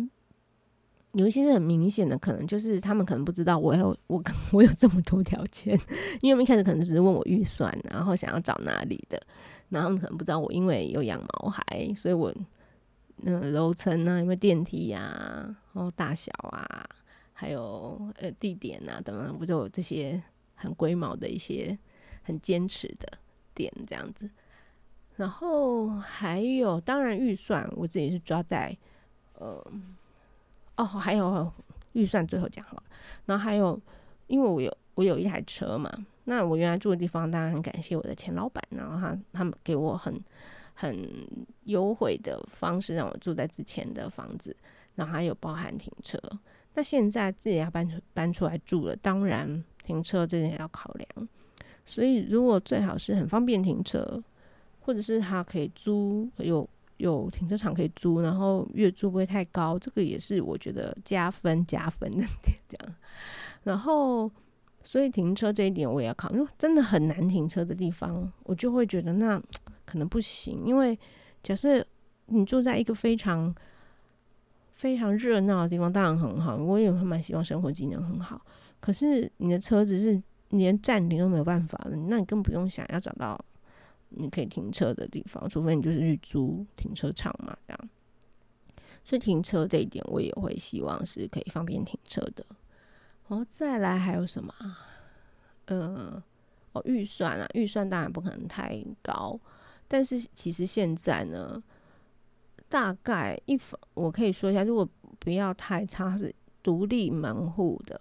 [1.13, 5.79] 有一些是很明显的，可能就是他们可能不知道我有我我有这么多条件，
[6.21, 9.19] 因为我们一开始可能只是问我预算，然后想要找哪里的，
[9.69, 12.33] 然后他们可能不知道我因为有养毛孩，所以我
[13.15, 16.87] 那楼层啊，有没有电梯呀、啊，然后大小啊，
[17.33, 20.21] 还有呃地点啊等等，不就有这些
[20.53, 21.77] 很龟毛的一些
[22.21, 23.11] 很坚持的
[23.55, 24.29] 点这样子，
[25.19, 28.75] 然后还有当然预算我自己是抓在。
[29.33, 29.65] 呃，
[30.75, 31.49] 哦，还有
[31.93, 32.83] 预算最后讲好了，
[33.25, 33.79] 然后还有，
[34.27, 35.89] 因为我有我有一台车嘛，
[36.25, 40.21] 那我原来住的地方当然很感谢我的前老板，然后他他们给我很
[40.73, 41.07] 很
[41.63, 44.53] 优惠的方式让我住在之前的房子，
[44.95, 46.19] 然后还有包含停车。
[46.73, 51.29] 那现在自己要搬出搬出来住了，当然停车这点要考量，
[51.85, 54.21] 所以如果最好是很方便停车，
[54.89, 56.67] 或者是他可以租有。
[56.97, 62.59] 有停车场可以租，然后月租不会太高，这个也是我觉得加分加分的 点。
[62.67, 62.95] 这样，
[63.63, 64.29] 然后
[64.83, 66.39] 所以停车这一点我也要考虑。
[66.39, 69.41] 如果真的很难停车的地方，我就会觉得那
[69.85, 70.65] 可能不行。
[70.65, 70.99] 因为
[71.41, 71.81] 假设
[72.25, 73.55] 你住在一个非常
[74.73, 78.45] 非常热闹的地方，当然很好，我也蛮希望生活机能很好。
[78.81, 83.39] 可是你的车子是连暂停都没有办法的，那你更不用想要找到。
[84.09, 87.89] 你可以停车的地方，除非你就是去租停车场嘛，这样。
[89.03, 92.45] 所以停车这一点，我也会希望是可以方便停车的。
[93.27, 94.53] 然后再来还有什么？
[95.65, 96.21] 呃，
[96.73, 99.39] 哦，预算啊，预算当然不可能太高，
[99.87, 101.61] 但是其实现在呢，
[102.67, 104.87] 大概一房，我可以说一下，如果
[105.19, 107.99] 不要太差，是独立门户的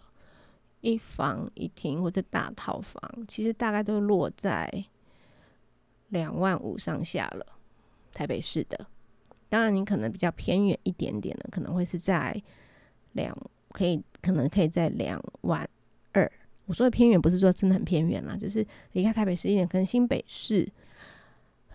[0.81, 4.85] 一房一厅或者大套房，其实大概都落在。
[6.09, 7.47] 两万五上下了，
[8.12, 8.87] 台北市的。
[9.49, 12.40] 当然，你可能比较偏远一点点的，可能会是在
[13.12, 13.35] 两，
[13.73, 15.68] 可以可能可以在两万
[16.12, 16.31] 二。
[16.66, 20.71] 我说的偏远，不是说真的很偏远啦，就是离开台北市一点，可能新北市。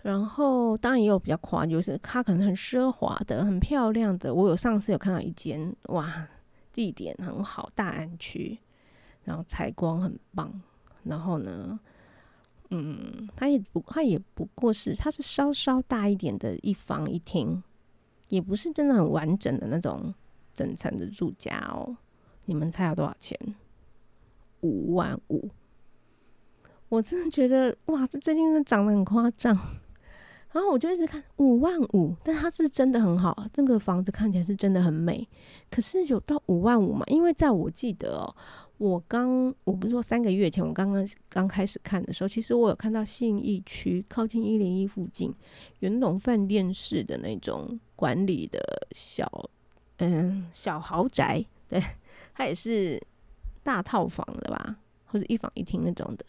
[0.02, 4.32] 然后，当然也有比较夸，就是它可能很奢华的、很漂亮的。
[4.32, 6.28] 我有上次有看到一间，哇，
[6.72, 8.58] 地点很好，大安区，
[9.24, 10.62] 然后采光很棒。
[11.04, 11.80] 然后呢，
[12.76, 17.62] 嗯，它也不，它也不过是，它是稍稍大一点的一房一厅，
[18.28, 20.12] 也不是真的很完整的那种
[20.52, 21.96] 整层的住家哦。
[22.46, 23.38] 你们猜要多少钱？
[24.62, 25.48] 五万五！
[26.88, 29.56] 我真的觉得哇，这最近是涨得很夸张。
[30.50, 35.28] 然后我就一直看五万五，但它是真的很好，这个房子看起来是真的很美。
[35.70, 37.04] 可是有到五万五嘛？
[37.06, 38.34] 因为在我记得哦。
[38.78, 45.32] 我刚我不是说三个月前我刚刚刚开始看的时候，其实我有看到信义区靠近一零一附近
[45.78, 48.60] 有那种饭店式的那种管理的
[48.92, 49.28] 小
[49.98, 51.80] 嗯小豪宅，对，
[52.34, 53.00] 它也是
[53.62, 56.26] 大套房的吧，或者一房一厅那种的。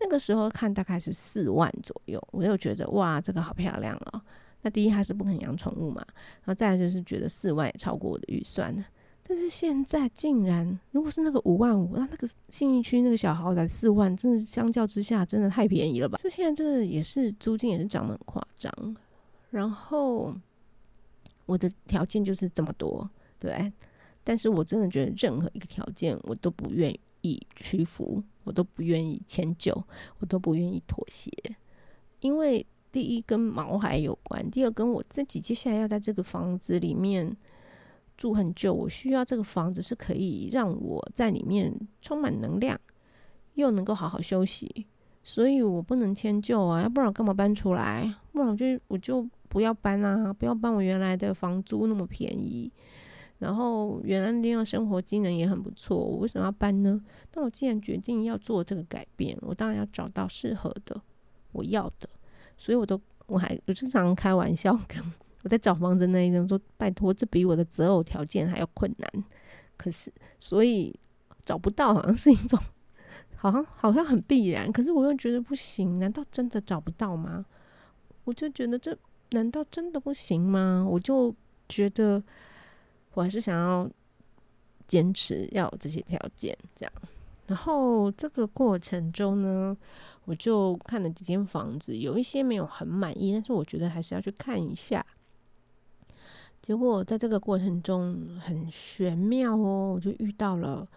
[0.00, 4.20] 那个时候看大概是四万左右，我就觉得哇，这个好漂亮哦。
[4.62, 8.84] 那第一还是不肯养宠物嘛，然后再来就是觉得四万也超过我的预算了。
[9.26, 16.20] 但是现在竟然，如果是那个五万五，那那个信义区那个小豪宅四万，真的相较之下真的太便宜了吧？
[16.22, 18.96] 就现在这也是租金也是涨得很夸张。
[19.50, 20.34] 然后
[21.46, 23.08] 我的条件就是这么多，
[23.38, 23.72] 对，
[24.22, 29.72] 但是我真的觉得任何一个条件我都不愿意屈服，我都不愿意迁就，
[30.18, 31.30] 我都不愿意妥协，
[32.20, 37.34] 因为第一跟毛孩有关，第二跟我自己接下来要在这个房子里面
[38.16, 42.78] 住很久，我需要这个房子是可以让我在里面充满能量，
[43.54, 44.86] 又能够好好休息，
[45.22, 48.14] 所以我不能迁就啊，要不然我干嘛搬出来？
[48.32, 52.72] 不然我就我就不要搬啊，不要搬我原来的房租那么便宜。
[53.40, 57.00] 然后原来那地方生活机能也很不错，我为什么要搬呢？
[57.30, 60.98] 但我既然决定要做这个改变，我当然要找到适合的
[61.52, 62.08] 我要的。
[62.56, 65.02] 所以我都我还我经常开玩笑跟
[65.44, 69.24] 我在找房子那一阵说，拜托，这比我的择偶条件还要困难。
[69.76, 70.92] 可是所以
[71.44, 72.58] 找不到好像是一种
[73.36, 77.46] 好像好像很必然，可是我又觉得不行，难道真的找不到吗？
[78.24, 78.98] 我就觉得这
[79.30, 80.84] 难道真的不行吗？
[80.90, 81.32] 我就
[81.68, 82.20] 觉得。
[83.16, 83.88] 我还是想要
[84.88, 86.92] 坚持要有这些条件，这样。
[87.46, 89.76] 然后这个过程中呢，
[90.24, 95.06] 我就看了几间房子，有一些没有很满意，但是我觉得还是要去看一下。
[96.64, 100.88] 结果在这个过程中很玄妙哦，我就遇到了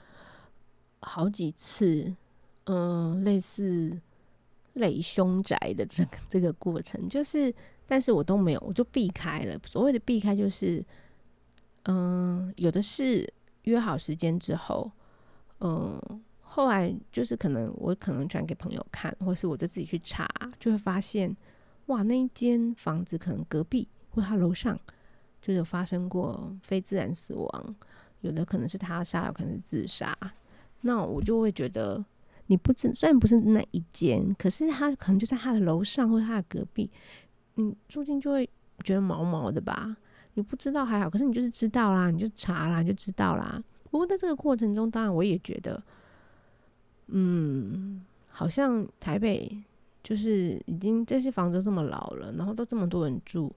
[1.02, 2.16] 好几次，
[2.64, 3.98] 嗯，类似
[4.76, 7.54] 类凶宅的这个这个过程，就是，
[7.86, 9.60] 但是我都没有，我就避开了。
[9.66, 10.82] 所谓的避开，就是。
[11.90, 14.92] 嗯，有的是约好时间之后，
[15.62, 15.98] 嗯，
[16.42, 21.34] 后来就是可能我可能转给朋友看，或是我就自己去查，就会发现，
[21.86, 24.78] 哇，那一间房子可能隔壁或他楼上
[25.42, 27.76] 就有发生过非自然死亡，
[28.22, 30.18] 有的可能是他杀，有可能是自杀，
[30.82, 32.04] 那我就会觉得，
[32.48, 36.90] 你不知虽然不是那一间，可是他可能就在他的楼上或他的隔壁，
[37.56, 38.50] 你住进就会
[38.84, 39.98] 觉得毛毛的吧。
[40.34, 43.64] 你不知道还好，可是你就是知道啦，你就查啦，就知道啦。
[43.90, 45.82] 不过在这个过程中，当然我也觉得，
[47.08, 49.52] 嗯，好像台北
[50.04, 53.52] 就是已经这些房子这么老了，然后都这么多人住，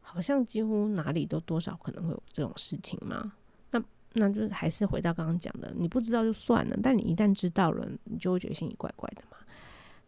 [0.00, 3.32] 好像几乎哪里都多少可能会有这种事情嘛。
[3.70, 3.82] 那
[4.12, 9.36] 那就是还是回到刚刚讲的，你不知道就算了，但你一旦知道了，你就会觉得心里怪怪的嘛。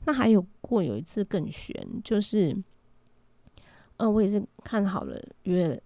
[0.05, 2.57] 那还有过有一次更悬，就是，
[3.97, 5.81] 呃，我也是看好了约。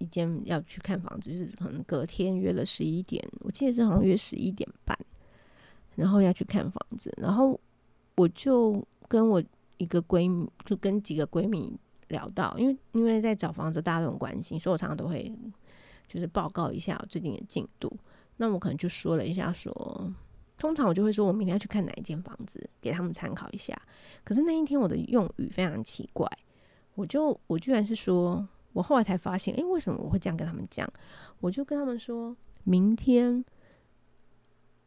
[0.00, 4.96] 一间要去看房子，就是可能隔天约了十一点，我记得是好像约十一点半，
[5.96, 7.58] 然后要去看房子，然后
[8.14, 9.42] 我就跟我
[9.78, 11.76] 一个闺蜜，就跟几个闺蜜
[12.08, 15.32] 聊到，因为因为在找房子，大家都很关心，所以我常常都会
[16.06, 17.90] 就是报告一下我最近的进度。
[18.36, 20.12] 那我可能就说了一下说，
[20.56, 23.80] 通常我就会说我明天要去看哪一间房子，给他们参考一下。
[24.24, 26.30] 可是那一天我的用语非常奇怪，
[26.94, 28.46] 我就我居然是说。
[28.74, 30.88] 我后来才发现，诶，为什么我会这样跟他们讲？
[31.40, 33.44] 我就跟他们说，明天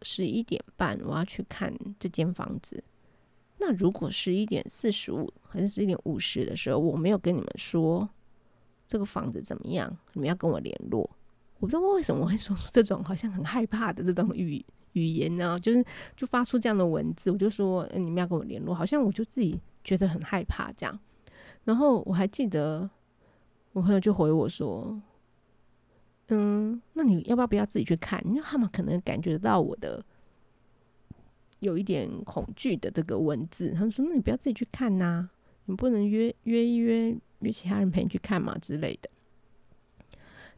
[0.03, 2.81] 十一点半我要去看这间房子。
[3.61, 8.09] 那如果十一点四十五还是十一点五十的时候，我没有跟你们说
[8.87, 11.01] 这个房子怎么样，你们要跟我联络。
[11.59, 15.57] 我不知道为什么会说出这种好像很害怕的这种语语言呢？
[15.59, 15.85] 就是
[16.17, 20.99] 就发出这样的文字，我就说你们要跟我联络，好像我就自己觉得很害怕这样。
[21.63, 22.89] 然后我还记得。
[23.73, 25.01] 我朋友就回我说
[26.27, 28.21] ：“嗯，那你要不要不要自己去看？
[28.27, 30.03] 因为他们可能感觉得到我的
[31.61, 33.71] 有一点恐惧的这个文字。
[33.73, 35.27] 他们说：‘那你不要自己去看呐、
[35.65, 39.09] 你不能约约一约约其他人陪你去看嘛之类的。’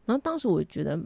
[0.04, 1.00] 然后当时我觉得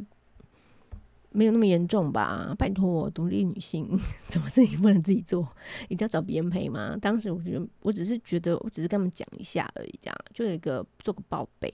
[1.31, 3.89] 没有那么严重吧，拜托我独立女性，
[4.29, 5.47] 什么事情不能自己做？
[5.89, 6.97] 一定要找别人陪吗？
[7.01, 11.73] 当时我觉得，我只是觉得，我只是跟他们讲一下而已，这样就有一个做个报备。”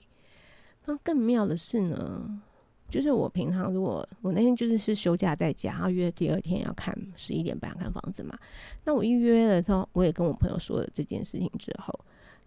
[0.87, 2.41] 那更妙的是呢，
[2.89, 8.37] 就是我平常如果我那天就是是休假在家，然后约第二天要看十一点半看房子嘛。
[8.83, 11.93] 那我一约了之后，我也跟我朋友说了这件事情之后，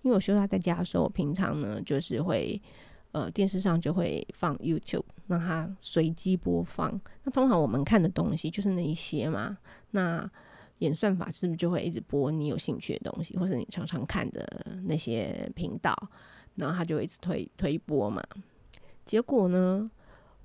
[0.03, 2.61] 因为我休假在家的时候，我平常呢就是会
[3.12, 6.98] 呃电视上就会放 YouTube，让它随机播放。
[7.24, 9.59] 那通常我们看的东西就是那一些嘛。
[9.90, 10.31] 那
[10.79, 14.47] 演算法是不是就会一直播你有兴趣的东西，或是你常常看的
[14.86, 15.95] 那些频道？
[16.55, 18.22] 然后他就会一直推推播嘛，
[19.05, 19.89] 结果呢，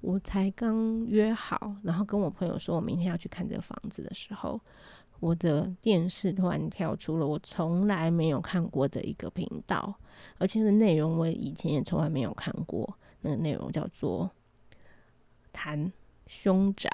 [0.03, 4.59] 我才刚约好，然后跟我朋友说我明天要去看这个房子的时候，
[5.21, 9.95] 我的电视突然跳出了我从来没有看过的一个频道，
[10.39, 14.29] 而且是内容我以前也从来没有看过，那个内容叫做
[15.53, 15.89] 谈
[16.27, 16.91] 凶宅，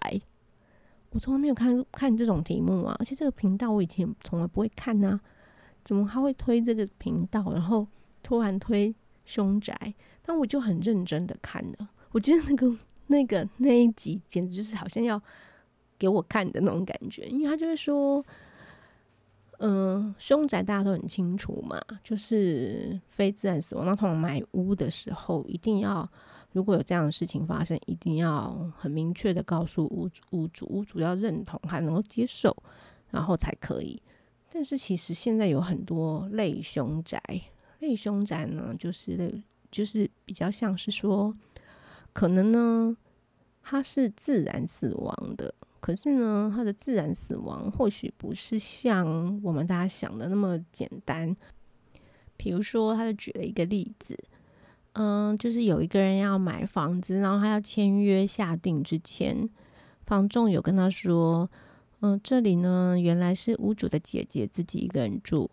[1.10, 5.20] 我从来没有看看这种题目啊，而且这个频道我以前从来不会看呢、
[5.84, 7.88] 怎么他会推这个频道，然后
[8.22, 8.96] 突然推。
[9.26, 9.94] 凶宅，
[10.24, 12.76] 但我就很认真的看了，我觉得那个
[13.10, 15.22] 那个那一集简直就是好像要
[15.98, 18.24] 给我看的那种感觉，因为他就会说，
[19.58, 23.86] 嗯、凶宅大家都很清楚嘛，就是非自然死亡。
[23.86, 26.10] 那通常买屋的时候，一定要
[26.54, 32.56] 如果有这样的事情发生，一定要很明确的告诉屋，屋主，屋主要认同还能够接受，
[33.10, 34.02] 然后才可以。
[34.52, 37.22] 但是其实现在有很多类凶宅，
[37.80, 41.36] 类凶宅呢，就是类就是比较像是说，
[42.20, 42.98] 可能呢，
[43.62, 45.54] 他是自然死亡的。
[45.80, 51.34] 可是呢，他的自然死亡或许不是像我们大家想的那么简单。
[52.36, 54.22] 比如说，他就举了一个例子，
[54.92, 59.50] 嗯，就是有一个人要买房子，然后他要签约下定之前，
[60.06, 61.50] 房仲有跟他说，
[62.02, 65.50] 嗯，这里呢原来是屋主的姐姐自己一个人住，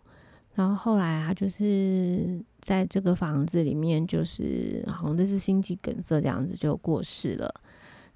[0.57, 7.53] 然后后来他就是在这个房子里面，就是好像这是心肌梗塞这样子就过世了。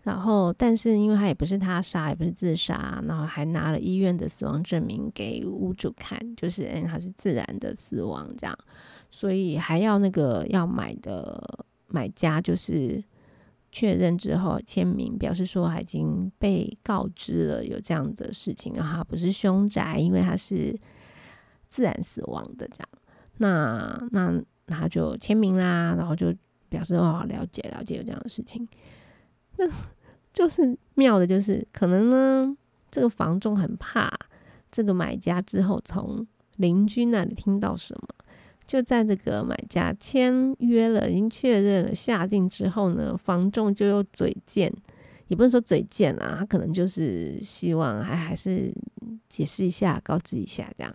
[0.02, 8.58] 然后，但是因为他也不是他杀，也不是自杀，然后还拿了医院的死亡证明给屋主看，就是嗯，他是自然的死亡这样，
[9.12, 13.04] 所以还要那个要买的买家就是
[13.72, 20.76] 确认之后签名，表示说已经被告知了有这样的事情，然后他不是凶宅，因为他是
[21.72, 22.90] 自然死亡的这样，
[23.38, 26.36] 那那他就签名啦，然后就
[26.68, 28.68] 表示哦，了解了解有这样的事情。
[29.56, 29.66] 那
[30.34, 32.58] 就是妙的，就是可能呢，
[32.92, 34.12] 这个房仲很怕
[34.70, 38.08] 这个买家之后从邻居那里听到什么，
[38.68, 44.70] 就在这个买家签约了、已经确认了、下定之后呢，房仲就有嘴贱，
[45.30, 48.74] 也不能说嘴贱啊，他可能就是希望还还是
[49.30, 50.94] 解释一下、告知一下这样。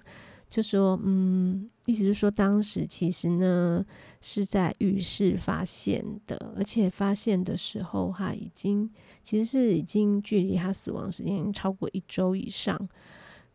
[0.49, 3.84] 就说，嗯，意思是说，当时其实呢
[4.20, 8.88] 是在浴室发现的，而且发现的时候，哈已经
[9.22, 12.88] 其实是已经距离他死亡时间已经超过一周以上。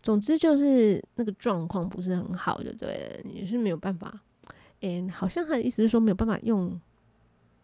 [0.03, 4.21] 总之就是那个状况不是很好，就对了，也是没有办法。
[4.81, 6.79] 嗯，好像他的意思是说没有办法用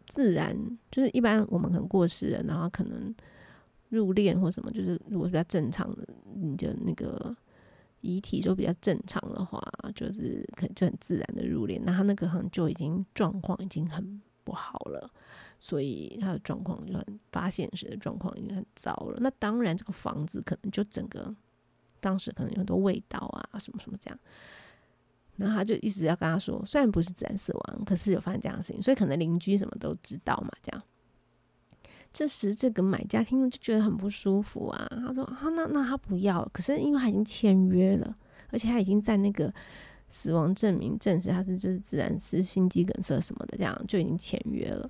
[0.07, 0.55] 自然，
[0.89, 3.13] 就是一般我们可能过世了，然后可能
[3.89, 7.35] 入殓或什么，就是如果是比较正常的，你的那个。
[8.01, 9.61] 遗体就比较正常的话，
[9.95, 11.81] 就是可能就很自然的入殓。
[11.83, 15.11] 那他那个可能就已经状况已经很不好了，
[15.59, 19.17] 所以他的状况就很发现时的状况已经很糟了。
[19.19, 21.29] 那当然，这个房子可能就整个
[21.99, 24.19] 当时可能有很多味道啊，什么什么这样。
[25.35, 30.83] 然后他就一直要跟他说，虽然不是自然死亡，可是有发生这样的事情，所以可能邻居什么都知道嘛，这样。
[32.17, 34.87] 这时，这个买家听了就觉得很不舒服啊。
[35.05, 36.43] 他说：“啊，那那他不要。
[36.51, 38.17] 可是因为他已经签约了，
[38.49, 39.53] 而且他已经在那个
[40.09, 44.89] 死亡证明证实他是就是自然死、心肌梗塞什么的，这样就已经签约了。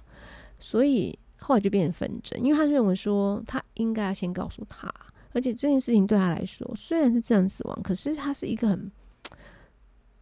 [0.57, 4.89] 所以后来就变成纷争，因为他认为说他应该要先告诉他，
[5.33, 8.89] 而且这件事情对他来说虽然是自然死亡，可是他是一个很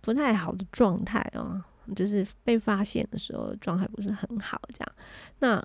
[0.01, 1.63] 不太好的状态啊，
[1.95, 4.95] 就是被发现的时候状态不是很好，这样
[5.37, 5.63] 那。”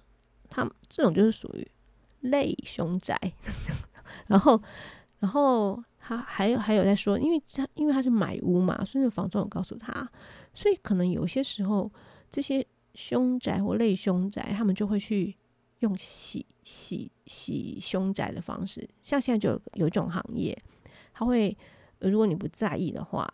[0.51, 1.67] 他这种就是属于
[2.21, 3.19] 类凶宅，
[4.27, 4.61] 然后，
[5.21, 10.07] 然后他还有还有在说，因为他因为他是买屋嘛，所以房东有告诉他，
[10.53, 11.91] 所以可能有些时候
[12.29, 15.35] 这些凶宅或类凶宅，他们就会去
[15.79, 20.61] 用洗洗洗凶宅的方式，像现在就有有一种行业，
[21.13, 21.57] 他会
[22.01, 23.33] 如果你不在意的话，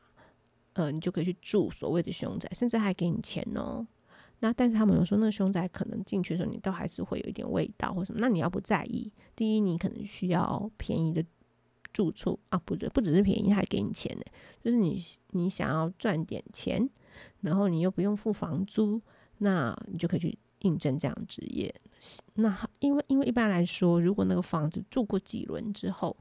[0.74, 3.84] 呃，你就可以去住所谓的凶宅，甚至还给你钱哦。
[4.40, 8.20] 那但是他们有说，那个凶宅可能进去的时候，你都还是会有一点味道或什么。
[8.20, 11.24] 那你要不在意，第一，你可能需要便宜的
[11.92, 14.22] 住处啊，不对，不只是便宜，还给你钱呢。
[14.62, 16.86] 就是你你想要赚点钱，
[17.40, 19.00] 然后你又不用付房租，
[19.38, 21.74] 那你就可以去应征这样职业。
[22.34, 26.14] 那因为因为一般来说，如果那个房子住过几轮之后，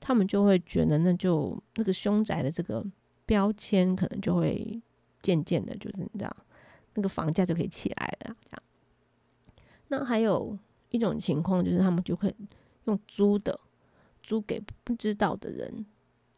[0.00, 2.84] 他们就会觉得那就那个凶宅的这个
[3.24, 4.78] 标签可能就会
[5.22, 6.36] 渐渐的，就是你知道。
[6.94, 8.62] 那个房价就可以起来了，这样。
[9.88, 12.34] 那还有一种情况，就是他们就会
[12.84, 13.58] 用租的，
[14.22, 15.86] 租给不知道的人，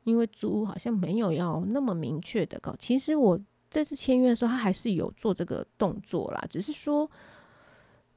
[0.03, 2.75] 因为租好像没有要那么明确的搞。
[2.79, 3.39] 其实我
[3.71, 7.09] 这次签约的时候，他还是有做这个动作啦，只是说，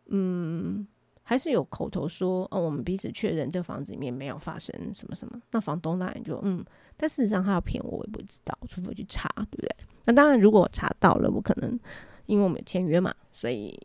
[0.07, 0.87] 嗯，
[1.21, 5.39] 还是有口头说，哦，我们彼此确认这房子里面没有发生什么什么。
[5.51, 6.65] 那房东当然就嗯，
[6.95, 9.75] 但事实上他要骗我，我也不知道，除非去查，对不对？
[10.05, 11.79] 那当然，如果查到了，我可能。
[12.27, 13.77] 因为我们签约嘛，所以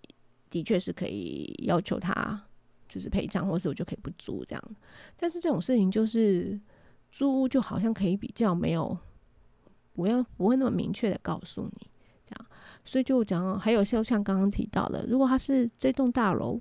[0.51, 2.40] 的确是可以要求他
[2.88, 4.76] 就是赔偿，或是我就可以不租这样。
[5.16, 6.61] 但是这种事情就是
[7.11, 8.97] 租就好像可以比较没有，
[9.95, 11.86] 不要不会那么明确的告诉你
[12.24, 12.47] 这样。
[12.84, 16.61] 所以就讲还有像像刚刚提到的，如果他是这栋大楼，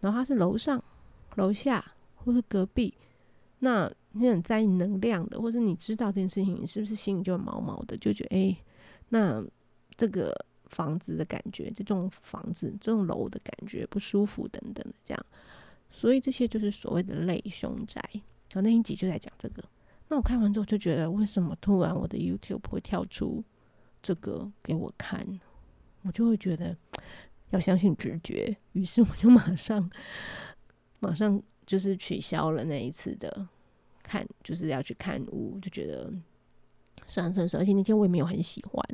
[0.00, 0.82] 然后他是楼上、
[1.36, 2.94] 楼下或是隔壁，
[3.58, 8.56] 那你很在意能量的，或者你知道这件事情，你是不是心里就毛毛的，就觉得哎、
[9.10, 9.44] 那
[9.96, 10.34] 这个
[10.70, 15.26] 房子的感觉，这种房子、这种楼的感觉不舒服等等的这样，
[15.90, 18.02] 所以这些就是所谓的类凶宅。
[18.12, 19.62] 然后那一集就在讲这个。
[20.08, 23.44] 那我看完之后就觉得，为什么突然我的 YouTube 会跳出
[24.02, 25.38] 这个给我看？
[26.02, 26.74] 我就会觉得
[27.50, 29.90] 要相信直觉，于是我就马上
[30.98, 31.42] 马上。
[31.66, 33.46] 就是取消了那一次的
[34.02, 36.12] 看，就是要去看屋，就觉得
[37.06, 38.84] 算了算了，而且那天我也没有很喜欢，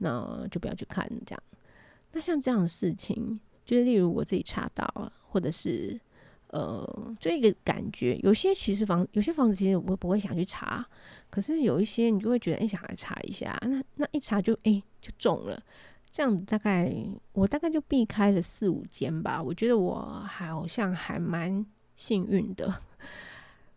[0.00, 1.42] 那就不要去看这样。
[2.12, 5.98] 那像这样的事情，就是例如我自己查到了，或者是
[6.48, 10.86] 呃，就一个感觉，有些其实房有些房子其实我不会想去查，
[11.30, 15.62] 可是有一些你就会觉得哎、想来查一下，那那一查就哎、就中了。
[16.10, 16.94] 这样子大概
[17.32, 21.64] 我大概就避开了四五间吧，我觉得我好像还蛮。
[21.96, 22.72] 幸运的，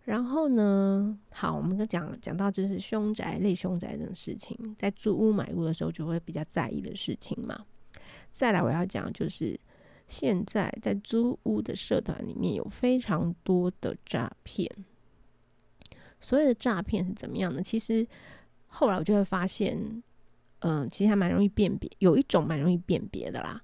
[0.06, 1.18] 然后呢？
[1.32, 7.66] 好，我们就讲讲到就是凶宅类凶宅这种事情，在租屋买屋的时候就会比较在意的事情嘛。
[8.32, 9.58] 再来，我要讲就是
[10.08, 14.70] 现在在租屋的社团里面有非常多的诈骗。
[16.20, 17.62] 所谓的诈骗是怎么样呢？
[17.62, 18.06] 其实
[18.68, 20.04] 后来我就会发现，
[20.60, 23.62] 嗯、其实还蛮容易辨别，有一种蛮容易辨别的啦，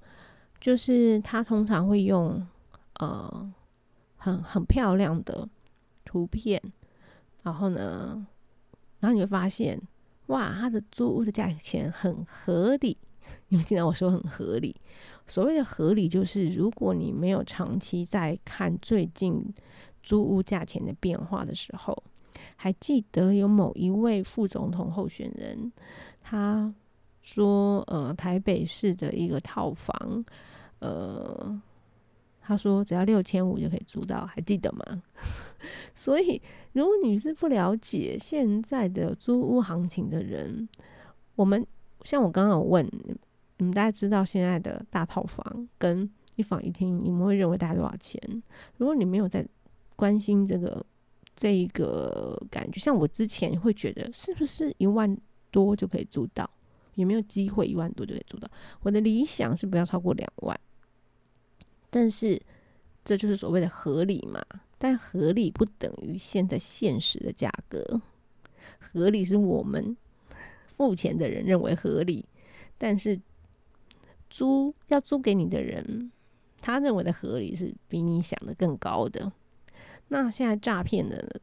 [0.62, 2.48] 就是他通常会用
[2.94, 3.54] 呃。
[4.22, 5.48] 很很漂亮的
[6.10, 6.60] 图片，
[7.44, 8.26] 然后呢，
[9.00, 9.80] 然后你会发现，
[10.26, 12.98] 哇，它的租屋的价钱很合理。
[13.50, 14.76] 你们听到我说很合理？
[15.28, 19.54] 所谓的合理，就是如果你没有长期在看最近
[20.02, 21.96] 租屋价钱的变化的时候，
[22.56, 25.72] 还记得有某一位副总统候选人，
[26.24, 26.74] 他
[27.22, 30.26] 说，呃，台北市的一个套房，
[30.80, 31.62] 呃。
[32.50, 35.04] 他说：“只要六千五就可以租到，还记得吗？”
[35.94, 36.42] 所以，
[36.74, 40.68] 如果你是不了解现在的租屋行情的人，
[41.36, 41.64] 我们
[42.06, 42.84] 像我刚刚有问
[43.58, 48.20] 你们，大家知道现在的大套房跟一房一厅，你们会认为大概多少钱？
[48.78, 49.48] 如果你没有在
[49.96, 50.84] 关心这个
[51.36, 55.16] 这一个感觉，像我之前会觉得是不是一万
[55.52, 56.50] 多就可以租到？
[56.96, 58.50] 有没有机会一万多就可以租到？
[58.82, 60.60] 我的理想是不要超过两万。
[61.90, 62.42] 但是，
[63.04, 64.44] 这就是所谓的合理嘛？
[64.78, 68.02] 但合理不等于现在现实的价格。
[68.80, 69.96] 合理是我们
[70.68, 72.26] 付钱的人认为合理，
[72.78, 73.20] 但是
[74.30, 76.12] 租要租给你的人，
[76.62, 79.32] 他认为的合理是比你想的更高的。
[80.08, 81.42] 那现在诈骗的人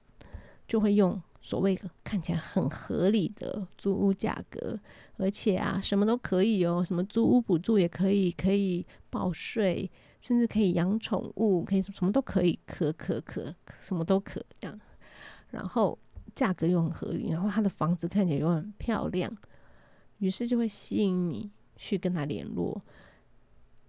[0.66, 4.80] 就会用所谓的看起来很合理的租屋价格，
[5.18, 9.90] 而且啊，什么都可以哦，什么租屋补助也可以，可以报税。
[10.20, 14.80] 甚至可以养宠物，可以什么都可以，可可可，什么都可这样。
[15.50, 15.96] 然后
[16.34, 19.34] 价格又很合理，然后他的房子看起来又很漂亮，
[20.18, 22.82] 于是就会吸引你去跟他联络。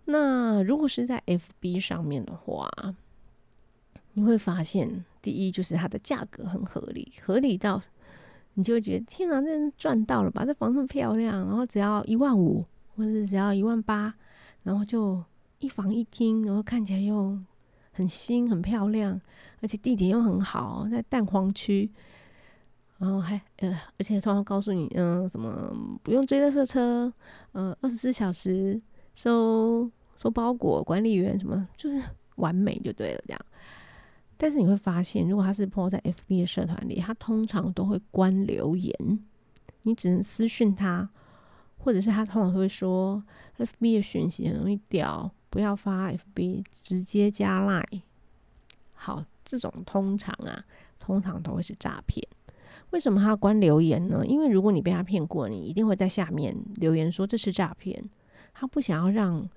[0.06, 2.70] 那如果是在 FB 上面的话，
[4.14, 7.82] 你会发现，第一就是它的价格很合理，合理到
[8.54, 10.46] 你就会觉得天哪，这赚到了吧？
[10.46, 12.64] 这房子那么漂亮，然后只要一万五，
[12.96, 14.14] 或者只要一万八，
[14.64, 15.24] 然后就。
[15.60, 17.38] 一房一厅，然后看起来又
[17.92, 19.20] 很新、很漂亮，
[19.62, 21.90] 而且地点又很好，在蛋黄区，
[22.98, 27.12] 然后还呃，而且通常告诉你，嗯、呃，什么不用追垃圾车，
[27.54, 28.80] 呃，二十四小时
[29.16, 32.02] 收收包裹，管理员什么就是
[32.36, 33.42] 完美就对了这样。
[34.38, 38.94] 但是你会发现，如果他是 po 在 FB 的社团里，他通常都会关留言，
[39.82, 41.10] 你只能私讯他，
[41.80, 43.24] 或者是他通常都会说
[43.58, 45.32] FB 的讯息很容易掉。
[45.50, 48.02] 不要发 FB，直接加 Line。
[48.94, 50.66] 好，这种通常啊，
[51.00, 52.28] 通常都会是诈骗。
[52.92, 54.26] 为什么他要关留言呢？
[54.26, 58.04] 因为如果你被他骗过，你一定会在下面留言说这是诈骗。
[58.54, 59.48] 他不想要让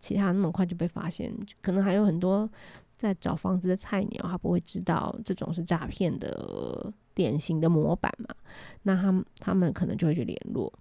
[0.00, 2.48] 其他那么快就被发现，可能还有很多
[2.96, 8.34] 在找房子的菜鸟，他不会知道这种是诈骗的典型的模板嘛。
[8.82, 10.72] 那他他们可能就会去联络。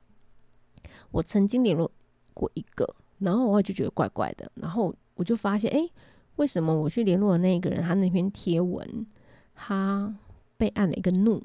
[1.11, 1.91] 我曾经联络
[2.34, 2.95] 过一个。
[3.24, 5.89] 然后我就觉得怪怪的，然后我就发现，哎，
[6.36, 9.07] 为什么我去联络的那个人，他那篇贴文，
[9.55, 10.13] 他
[10.57, 11.39] 被按了一个怒，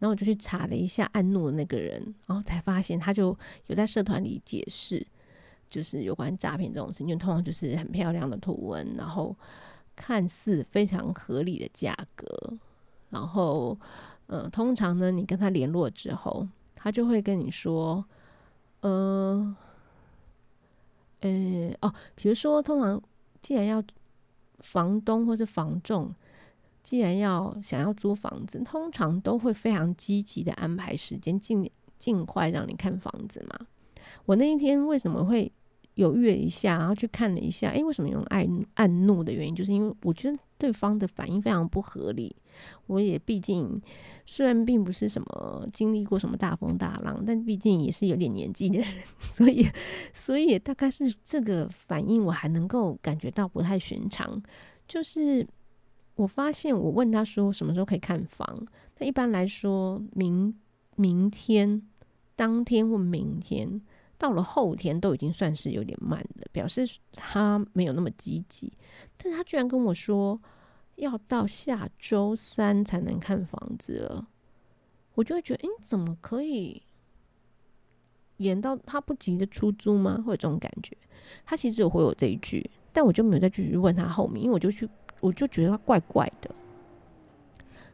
[0.00, 3.36] 然后我就去查了一下按怒的那个人，然后才发现他就
[3.68, 5.06] 有在社团里解释，
[5.70, 9.36] 就是有关诈骗这种事情，就通常就是很漂亮的图文，然后
[9.94, 12.26] 看似非常合理的价格，
[13.10, 13.78] 然后，
[14.26, 18.04] 嗯、通常呢，你跟他联络之后，他就会跟你说，
[18.80, 19.56] 呃。
[21.20, 23.02] 呃、哦，比如说，通常
[23.40, 23.82] 既然要
[24.58, 26.14] 房东或是房仲，
[26.82, 33.66] 既然要想要租房子，通常都会非常积极的安排时间，尽尽快让你看房子嘛。
[34.26, 35.52] 我那一天为什么会
[35.94, 42.34] 犹豫了一下，然后去看了一下，诶，为什么用爱按怒的原因，就是因为我觉得对方的反应非常不合理。
[42.86, 43.80] 我也毕竟
[44.26, 48.86] 虽然并不是什么经历过什么大风大浪，但毕竟也是有点年纪的人，
[49.18, 49.66] 所以
[50.12, 54.42] 所以大概是这个反应，我还能够感觉到不太寻常，
[54.86, 55.46] 就是。
[56.16, 60.54] 我发现，我问他说什么时候可以看房，他一般来说明
[60.96, 61.80] 明天、
[62.36, 63.80] 当天或明天，
[64.20, 68.70] 到了后天都已经算是有点慢了，表示他没有那么积极。
[69.16, 70.38] 但是他居然跟我说
[70.96, 74.28] 要到下周三才能看房子了，
[75.14, 76.82] 我就会觉得，诶，怎么可以
[78.36, 80.22] 延到他不急着出租吗？
[80.24, 80.94] 会有这种感觉。
[81.44, 84.88] 他其实有回我这一句，但我就没有再继续问他后面，因为我就去。
[85.20, 86.50] 我就觉得他怪怪的，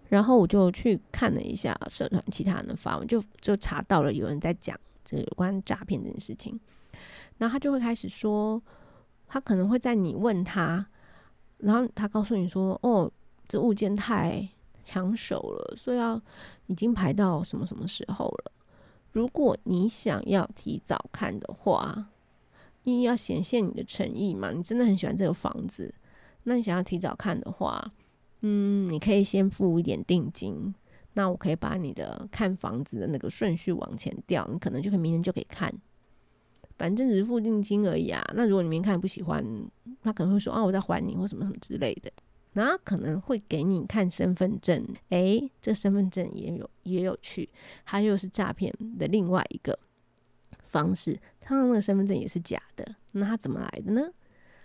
[0.08, 6.60] 然后我就去看了一下社团其他人的发文，就就查到了有人在讲这有关诈骗这件事情，
[7.38, 8.60] 然后他就会开始说，
[9.28, 10.84] 他可能会在你问他，
[11.58, 13.10] 然后他告诉你说，哦，
[13.46, 14.46] 这物件太
[14.82, 16.20] 抢手了，所以要
[16.66, 18.52] 已经排到什么什么时候了。
[19.12, 22.08] 如果你想要提早看的话，
[22.82, 25.94] 因为要显现你的诚意嘛，你真的很喜欢这个房子。
[26.44, 27.92] 那你想要提早看的话，
[28.42, 30.74] 嗯，你可以先付一点定金，
[31.18, 35.72] 那我可以把你的看房子的那个顺序往前调，你可能就可以明天就可以看，
[36.76, 38.22] 反正只是付定金而已啊。
[38.34, 39.42] 那如果你明天看不喜欢，
[40.02, 42.12] 他可能会说啊，我再还你或什么什么之类的，
[42.52, 47.48] 那可能会给你看身份证，诶，这身份证也有也有趣，
[47.86, 49.78] 他又是诈骗的另外一个
[50.64, 54.02] 方式，他那个身份证也是假的，那他怎么来的呢？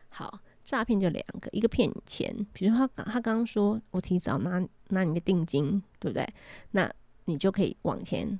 [0.09, 0.41] 好。
[0.63, 6.27] 诈骗就两个，一个骗你钱，比如他他刚刚说我提早拿拿你的定金，对不对？
[6.71, 6.91] 那
[7.25, 8.39] 你就可以往前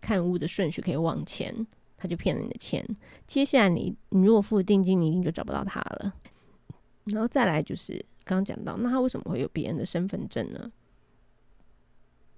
[0.00, 2.86] 看屋的顺序可以往前，他就骗了你的钱。
[3.26, 6.14] 接下来你你如果付了定金，你一定就找不到他了。
[7.04, 7.94] 然后再来就是
[8.24, 10.70] 刚刚讲到，那他为什么会有别人的身份证呢？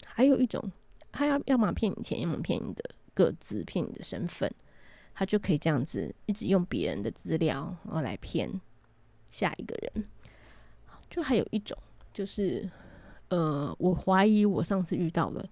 [0.07, 0.71] 还有一种，
[1.11, 4.51] 他要要么骗你钱，要么骗你的个资，骗你的身份，
[5.15, 8.61] 他就可以这样子一直用别人的资料然后来骗。
[9.31, 10.05] 下一个人，
[11.11, 11.77] 就还有一种，
[12.13, 12.69] 就是，
[13.29, 15.49] 呃，我怀疑我上次遇到了，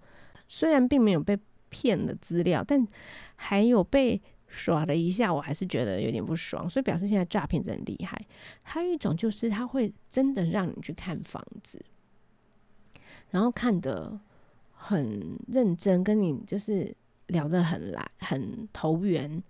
[0.49, 2.87] 虽然并没有被骗的资料，但
[3.35, 8.21] 还有被耍了一下，我还是觉得有点不爽，所以表示现在诈骗真的厉害。
[8.63, 11.85] 还有一种就是他会真的让你去看房子，
[13.31, 14.19] 然后看得
[14.73, 16.95] 很认真，跟你就是
[17.27, 19.43] 聊得很来很投缘，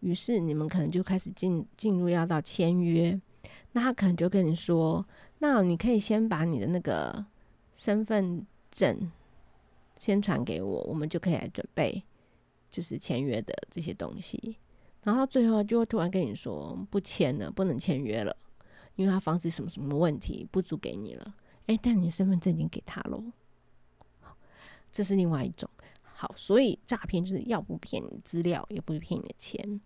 [0.00, 3.18] 于是你们可能就开始进进入要到签约。
[3.72, 5.06] 那他可能就跟你说
[5.38, 7.24] ：“那你可以先把你的那个
[7.72, 9.10] 身份证
[9.96, 12.02] 先传给我，我们就可以来准备，
[12.68, 14.56] 就是签约的这些东西。
[15.02, 18.36] 然后最后就会突然跟你说不签了，不能签约了，
[18.96, 21.34] 因为他房子什么什么问题不租给你了。
[21.66, 23.22] 诶，但你的身份证已经给他喽。
[24.90, 25.70] 这是另外一种。
[26.02, 29.80] 好，所以诈骗就是要不骗你资料，也不骗你的钱。”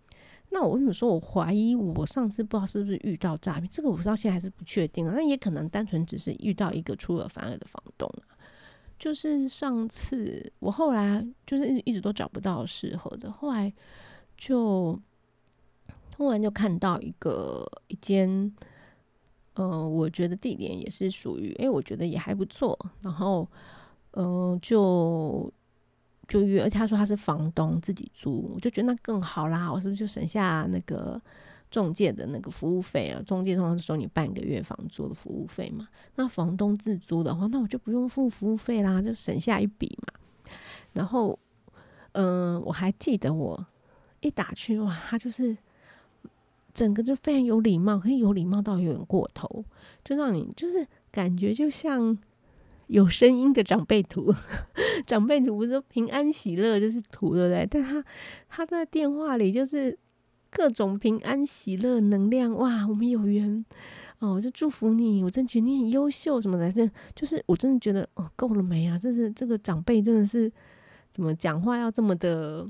[0.50, 3.68] 那我为什么说我怀疑我上次不知道是不是遇到诈骗？
[3.70, 5.12] 这个我到现在还是不确定啊。
[5.16, 8.38] 那也可能单纯只是遇到一个出尔反尔的房东啊。
[8.98, 13.72] 就是上次我后来就是一直都找不到适合的，后来
[14.36, 14.96] 就
[16.12, 18.54] 突然就看到一个一间，
[19.54, 22.78] 呃，我觉得地点也是属于，哎，我觉得也还不错。
[23.00, 23.48] 然后，
[24.12, 25.52] 嗯、呃，就。
[26.26, 29.70] 就约，而且他说他是房东自己租，我就觉得那更好啦。
[29.70, 31.20] 我是不是就省下那个
[31.70, 33.22] 中介的那个服务费啊？
[33.26, 35.88] 中介通常收你半个月房租的服务费嘛。
[36.14, 40.14] 那房东自租的话，那我就不用付服务费啦，就省下一笔嘛。
[40.92, 41.38] 然后，
[42.12, 43.66] 嗯、我还记得我
[44.20, 45.56] 一打去哇，他就是
[46.72, 49.64] 整个就非常有礼貌，可以有礼貌到有点过头，
[50.02, 52.16] 就让你就是感觉就像。
[52.88, 54.32] 有声音的长辈图，
[55.06, 57.66] 长辈图不是平安喜乐就是图，对不对？
[57.70, 58.04] 但他
[58.48, 59.98] 他在电话里就是
[60.50, 63.64] 各种平安喜乐能量，哇，我们有缘
[64.18, 68.98] 哦，我就祝福你，我真觉得你很优秀什么的，这就是我真的觉得哦，够了没啊？
[68.98, 70.52] 这是这个长辈真的是
[71.10, 72.66] 怎么讲话要这么的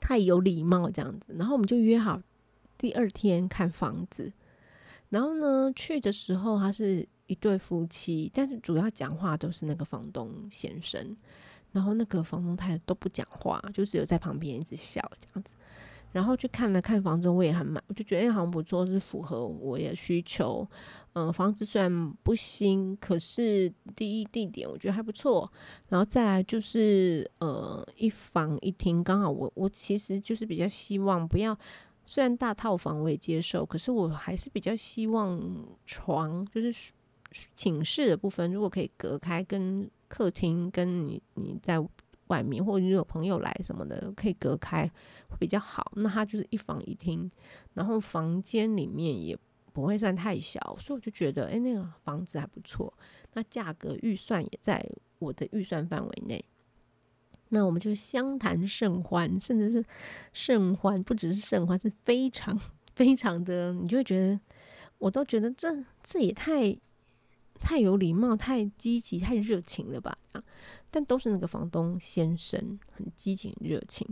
[0.00, 2.20] 太有礼貌这样子，然后我们就约好
[2.76, 4.32] 第二天看房子，
[5.10, 7.06] 然后呢去的时候他是。
[7.26, 11.16] 一对夫妻，但是主要讲话都是那个房东先生，
[11.72, 15.54] 然后那个房东太太都不讲话，就只有在旁边一直笑这样子。
[16.12, 20.66] 然后去看了看房子，我也很满，我就觉得好像不错，是符合我的需求。
[21.12, 25.50] 嗯，房子虽然不新，可是第一地点我觉得还不错。
[25.88, 31.58] 然后再来就是呃一房一厅，刚好我我其实就是比较希望不要，
[32.06, 35.38] 虽然大套房我也接受，可是我还是比较希望
[35.84, 36.92] 床就是
[37.54, 41.78] 寝室的部分，如果可以隔开跟客厅跟你你在
[42.28, 44.90] 外面，或者你有朋友来什么的可以隔开
[45.28, 45.92] 会比较好。
[45.96, 47.30] 那它就是一房一厅，
[47.74, 49.38] 然后房间里面也。
[49.72, 52.90] 不会算太小，所以我就觉得，哎，那个房子还不错，
[53.34, 54.82] 那价格预算也在
[55.18, 56.42] 我的预算范围内。
[57.50, 59.84] 那我们就相谈甚欢，甚至是
[60.32, 62.58] 甚欢，不只是甚欢，是非常
[62.94, 64.40] 非常的，你就会觉得，
[64.96, 66.74] 我都觉得这这也太
[67.60, 70.16] 太有礼貌、太积极、太热情了吧？
[70.90, 74.06] 但都是那个房东先生很积极、热情。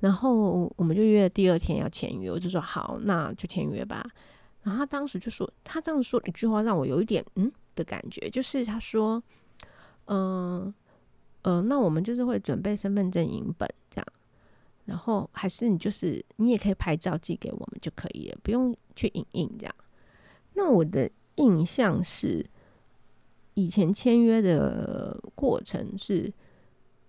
[0.00, 4.04] 然后我们就约第二天要签约，我就说好，那就签约吧。
[4.62, 9.22] 然后他当时就说，他这样说一句话让我有一点嗯的感觉，就是他说，
[10.06, 10.74] 嗯
[11.42, 14.06] 呃，呃，那我们就是会准备身份证影本这样，
[14.86, 19.74] 然后还是你就是你也可以拍照寄给我们就可以了，不用去影印这样。
[20.54, 22.44] 那我的印象是，
[23.54, 26.32] 以前签约的过程是。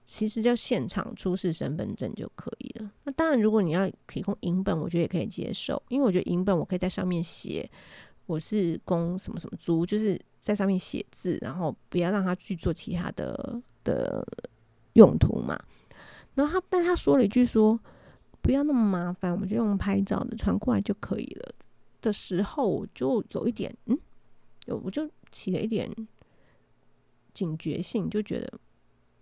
[0.08, 2.92] 其实就现场出示身份证就可以了。
[3.06, 7.68] 那当然，如果你要提供影本，我觉得也可以接受，因为我觉得影本我可以在上面写
[8.28, 14.24] 我是供什么什么租，就是在上面写字，然后不要让他去做其他的的
[14.94, 15.60] 用途嘛。
[16.36, 17.80] 然后他，但他说了一句说
[18.42, 21.52] 不要那么麻烦，我们就用拍照的传过来就可以了。
[22.00, 23.98] 的时候，我就有一点嗯，
[24.68, 25.90] 有我就起了一点
[27.36, 28.60] 警觉性，就觉得。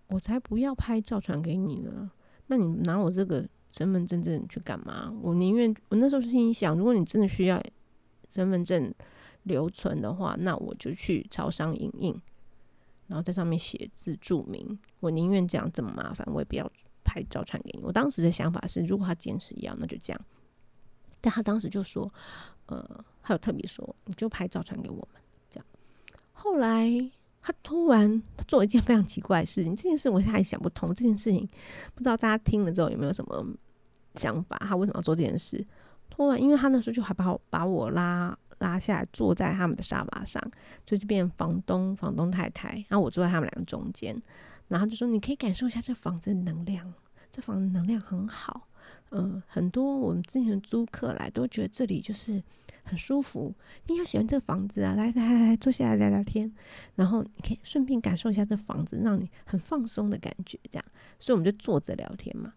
[0.08, 2.10] 我才不要拍照传给你呢！
[2.46, 5.10] 那你拿我这个身份证证去干嘛？
[5.22, 7.60] 我宁愿我那时候心里想，如果你真的需要
[8.28, 8.94] 身份证
[9.44, 12.14] 留存的话，那我就去超商影印，
[13.06, 14.78] 然后在上面写字注明。
[15.00, 16.70] 我宁愿这样这么麻烦，我也不要
[17.02, 17.82] 拍照传给你。
[17.82, 20.24] 我当时的想法是，如果他坚持要，那就这样。
[21.22, 22.12] 但他当时就说，
[22.66, 25.66] 呃，他有特别说，你就拍照传给我们这样。
[26.30, 27.10] 后来。
[27.46, 30.88] 他突然他做一件非常奇怪的事情，这件事我现在还想不通。
[30.94, 31.46] 这件事情
[31.94, 33.46] 不知道大家听了之后有没有什么
[34.14, 34.56] 想法？
[34.60, 35.62] 他为什么要做这件事？
[36.08, 40.42] 突然，因为他那时候就还把我把我拉拉下来，坐在他们的沙发上，
[40.86, 44.18] 就就变房东房东太太，然后我坐在他们两个中间，
[44.68, 46.90] 然后就说：“你可以感受一下这房子的能量，
[47.30, 48.68] 这房子能量很好。”
[49.12, 52.42] 嗯，很多我们之前的租客来都觉得这里就是。
[52.84, 53.52] 很舒服，
[53.86, 54.94] 你要喜欢这个房子啊！
[54.94, 56.52] 来来来，坐下来聊聊天，
[56.94, 60.58] 然后你可以顺便感受一下这房子，让你很放松的感觉。
[60.70, 60.84] 这样，
[61.18, 62.52] 所以我们就坐着聊天嘛。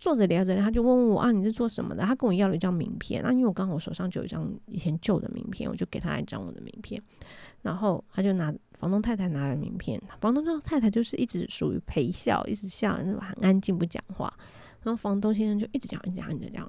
[0.00, 2.02] 坐着聊着，他就问我啊，你是做什么的？
[2.02, 7.02] 他跟我要了一张名片啊，因为我刚好我手上就有一张以前旧的名片，我就给他一张我的名片。
[7.60, 14.32] 然后他就拿房东太太拿了名片，房东太太就是一直属于陪笑，一直笑，很安静不讲话。
[14.82, 16.66] 然后房东先生就一直讲，一直讲，一直讲。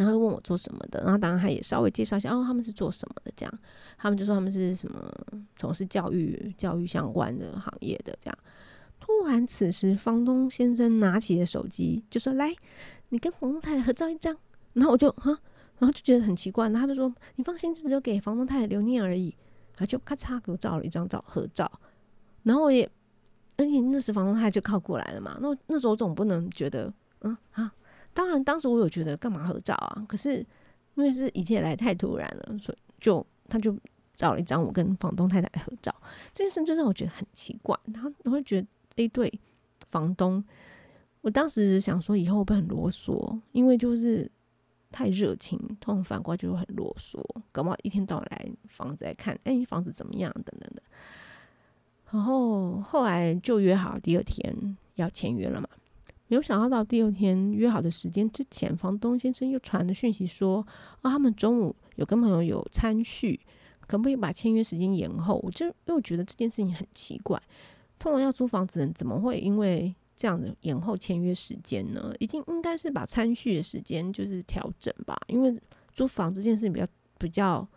[0.00, 3.58] 然后问我做什么的，然后当然他也稍微介绍一下，哦，他们是做什么的，这样，
[3.98, 5.12] 他们就说他们是什么
[5.58, 8.38] 从事教育、教育相关的行业的，这样。
[8.98, 12.50] 突然此时，房东先生拿起了手机，就说：“来，
[13.10, 14.34] 你跟房东太太合照一张。”
[14.72, 15.38] 然后我就哈，
[15.78, 19.34] 然后就觉得很奇怪，他就说：“你放心，只是给房东太太留念而已。”
[19.76, 21.70] 他就咔嚓给我照了一张照合照，
[22.42, 22.90] 然后我也，
[23.58, 26.90] 而且那时房东太太就靠过来了嘛，那那时候总不能觉得，
[27.20, 27.70] 嗯啊。
[28.12, 30.04] 当然，当时我有觉得干嘛合照啊？
[30.08, 30.44] 可是
[30.94, 33.76] 因为是一切来太突然了，所以就他就
[34.14, 35.94] 找了一张我跟房东太太合照。
[36.34, 37.78] 这件事就让我觉得很奇怪。
[37.92, 39.32] 然后我会觉得这对
[39.88, 40.44] 房东，
[41.20, 44.30] 我当时想说以后会不会很啰嗦，因为就是
[44.90, 50.82] 太热情，通常反过来就会很啰嗦，搞不好一天到晚来房子来看，哎、房子怎么样等等的。
[52.10, 55.68] 然后后来就约好第二天要签约了嘛。
[56.30, 60.64] 没有想到到第二天约好的时间之前，房东先生又传了讯息说
[61.02, 63.38] ：“啊，他们中午有跟朋友有餐叙，
[63.88, 67.36] 可不可以把签约时间延后？”我就又觉得这件事情很奇怪。
[67.98, 72.14] 通常要租房子人怎么会因为这样的延后签约时间呢？
[72.20, 75.20] 一定应该是把餐叙的时间就是调整吧。
[75.26, 75.60] 因为
[75.92, 76.86] 租房这件事情比较
[77.18, 77.68] 比较，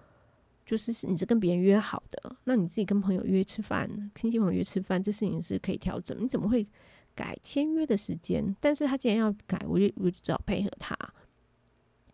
[0.64, 6.16] 就是你是跟别人约好的，那你自己跟朋友约吃饭，亲戚朋友约吃饭，这事情是可以调整。
[6.22, 6.68] 你怎么会？
[7.16, 10.98] 改签约的时间，但是他既然要改，我就我就只好配合他，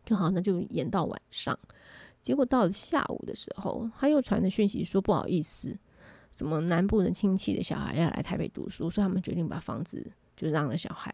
[0.06, 1.58] 就好，那就延到晚上。
[2.22, 5.78] 结果到了下午的时候，他又传的讯息说不好意思，
[6.32, 11.14] 什么南部的亲戚的小孩要来台北读书，所以他们决定把房子就让了小孩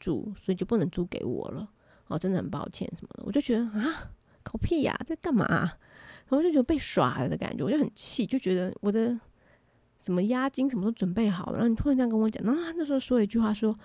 [0.00, 1.70] 住，所以就不能租给我了。
[2.08, 3.22] 哦，真的很抱歉什么的。
[3.24, 4.10] 我就觉得啊，
[4.42, 5.46] 搞屁呀，在干嘛？
[5.46, 9.18] 然后我就觉得被耍了的感觉，我就很气，就觉得我的
[10.02, 13.76] 什么押金什么都准备好，然后你突然这样跟我讲，然后他那时候说一句话说，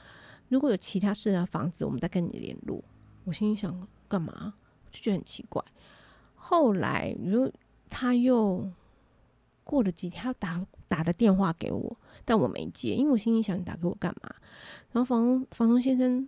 [0.49, 2.83] 如果有其他适合的房子，我们再跟你联络。
[3.25, 4.55] 我心里想干嘛？
[4.91, 5.63] 就觉得很奇怪。
[6.35, 7.51] 后来，如
[7.89, 8.67] 他又
[9.63, 14.33] 过了几天，他打打的电话给我，但我没接，因为我心里想，你打给我干嘛？
[14.93, 16.27] 然后房房东先生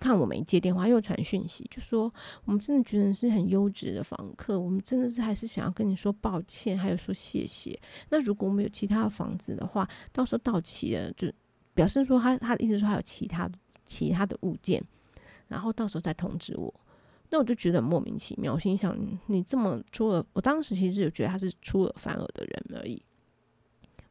[0.00, 2.12] 看我没接电话，又传讯息，就说
[2.44, 7.78] 我们真的觉得是很优质的房客，我们真的是还是想要跟你说抱歉，还有说谢谢。
[8.08, 11.30] 那如果我们有其他的房子的话，到时候到期了，就
[11.74, 13.48] 表示说他他的意思说还有其他
[13.86, 14.82] 其他的物件。
[15.46, 16.72] 然后到时候再通知我，
[17.28, 18.52] 那我就觉得莫名其妙。
[18.54, 18.96] 我心想，
[19.26, 23.02] 你这么出尔，我当时其实就觉得他是出尔反尔的人而已。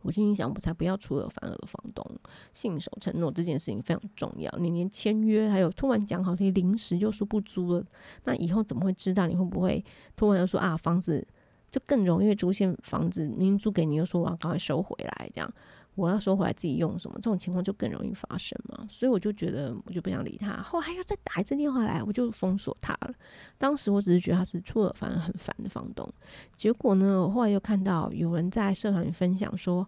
[0.02, 2.06] 我心想，我才不要出尔反尔的房东，
[2.54, 4.50] 信守承诺这件事情非常重要。
[4.60, 7.84] 你连签约还有突然讲好，你临时就说不租了，
[8.24, 9.84] 那以后怎么会知道你会不会
[10.16, 11.28] 突然又说啊，房子
[11.70, 15.54] 就更容易出现房子明明租给你又说我要赶快收回来这样。
[16.00, 23.14] 我要收回来自己用什么，这种情况就更容易发生嘛，所以我就觉得我就不想理他，后来还要再打一次电话来，我就封锁他了。
[23.58, 26.10] 当时我只是觉得他是出尔反尔很烦的房东，
[26.56, 29.86] 结果呢，我后来又看到有人在社团里分享说，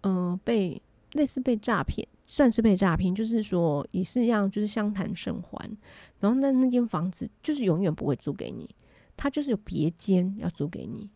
[0.00, 0.82] 嗯、被
[1.12, 5.70] 类似被诈骗，算是被诈骗，就是说也是一样，就是相谈甚欢，
[6.18, 8.68] 然后那那间房子就是永远不会租给你，
[9.16, 11.08] 他就是有别间要租给你，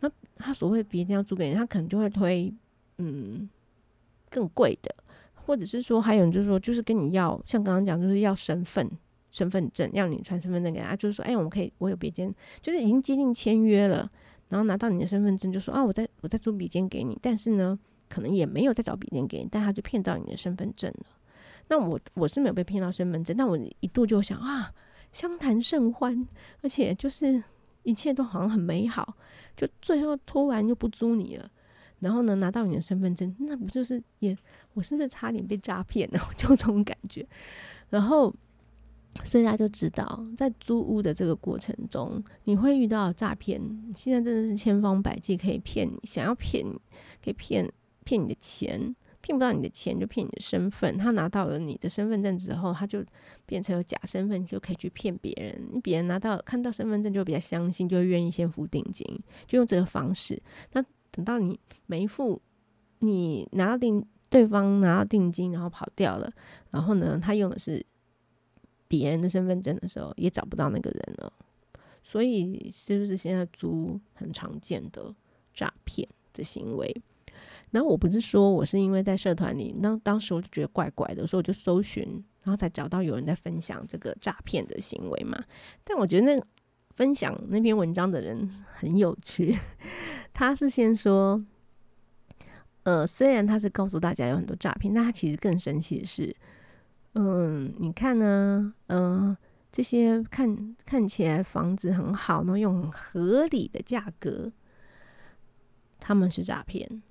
[0.00, 2.54] 那他所谓别间要租给你，他可能就会推，
[2.98, 3.48] 嗯。
[4.32, 4.92] 更贵的，
[5.34, 8.90] 或者是说，还有人就是说，就是跟你要，像刚刚讲，就是要身份、
[9.30, 14.10] 身份证，要你传身份证给他，就是说，哎，我们可以，我有别间，就是已经接近签约了，
[14.48, 17.78] 然后拿到你的身份证，就说啊，我在我在租别间给你，但是呢，
[18.08, 21.06] 可能也没有再找别间给你，但他就骗到你的身份证了。
[21.68, 24.72] 那我我是没有被骗到身份证，但我一度就想啊，
[25.12, 26.26] 相谈甚欢，
[26.62, 27.42] 而且就是
[27.82, 29.14] 一切都好像很美好，
[29.56, 31.50] 就最后突然又不租你了。
[32.02, 34.36] 然后呢，拿到你的身份证，那不就是也
[34.74, 36.18] 我是不是差点被诈骗呢？
[36.36, 37.24] 就这种感觉。
[37.88, 38.34] 然后，
[39.24, 43.60] 所以大家就知道，在租屋的这个过程中，你会遇到诈骗。
[43.94, 46.72] 现在真的是千方百计可以骗你，想要骗你，
[47.22, 47.72] 可以骗
[48.02, 50.98] 骗你的钱，骗不到你的钱就骗你的身份。
[50.98, 53.04] 他拿到了你的身份证之后，他就
[53.46, 55.80] 变成有假身份，就可以去骗别人。
[55.80, 59.06] 别人拿到看到身份证就比较相信，就会愿意先付定金，
[59.46, 60.42] 就用这个方式。
[60.72, 62.42] 那等到你没付，
[63.00, 66.32] 你拿到定，对方拿到定金，然后跑掉了，
[66.70, 67.84] 然后呢，他用的是
[68.88, 71.32] 别人的身份证的时候，也找不到那个人了。
[72.02, 75.14] 所以，是不是现在租很常见的
[75.52, 77.02] 诈骗的行为？
[77.70, 82.02] 然后我不是说我是因为在社团里，那当时我就觉得怪怪的，所以我就搜寻，
[82.42, 85.44] 然后才找到有人在分享这个诈骗的行为嘛。
[85.84, 86.42] 但我觉得那。
[86.94, 89.58] 分享那篇文章的人很有趣，
[90.34, 91.42] 他是先说，
[92.82, 96.36] 呃，虽然他是告诉大家有很多诈骗，但他其实更神奇的是，
[97.14, 99.36] 嗯，你看呢，嗯、
[99.70, 104.52] 这些看看起来房子很好，然后用合理的价格，
[105.98, 107.02] 他们是诈骗，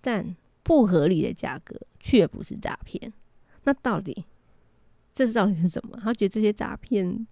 [0.00, 3.12] 但不合理的价格却不是诈骗，
[3.64, 4.24] 那到底
[5.12, 5.98] 这是到底是什么？
[6.00, 7.26] 他觉得这些诈骗。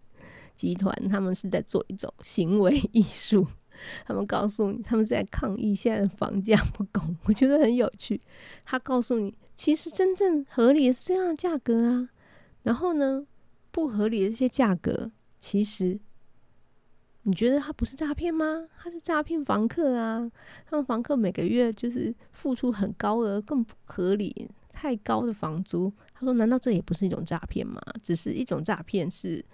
[0.55, 3.47] 集团他们是在做一种行为艺术，
[4.07, 8.21] 他们告诉你他们在抗议现在的房价不公， 我觉得很有趣。
[8.65, 12.09] 他告诉你，其实真正合理的是这样的价格啊，
[12.63, 13.27] 然后呢，
[13.71, 15.99] 不合理的这些价格，其实
[17.25, 18.69] 你觉得他不是诈骗吗？
[18.79, 20.31] 他是诈骗房客啊，
[20.67, 25.93] 他们房客每个月就是付出很高额、更不合理、太高的房租。
[26.13, 27.81] 他说，难道这也不是一种诈骗吗？
[28.03, 29.45] 只是一种诈骗是。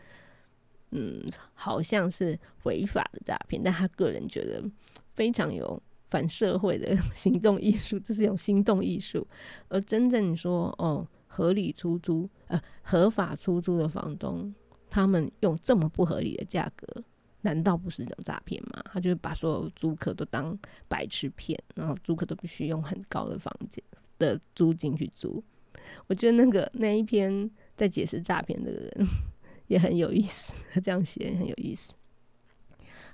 [0.93, 1.22] 嗯，
[1.55, 4.62] 好像是违法的诈骗，但他个人觉得
[5.14, 9.26] 非常有反社会的 行动艺术，这是一种行动艺术。
[9.68, 14.53] 而真正说哦，合理出租呃合法出租的房东，
[14.88, 16.86] 他们用这么不合理的价格，
[17.43, 18.82] 难道不是一种诈骗吗？
[18.93, 23.82] 他就把所有租客都当白痴骗，然后租客都必须用很高的房间
[24.18, 25.43] 的租金去租。
[26.09, 28.91] 我觉得那个那一篇在解释诈骗的人。
[29.70, 30.52] 也很有意思，
[30.82, 31.94] 这样写很有意思。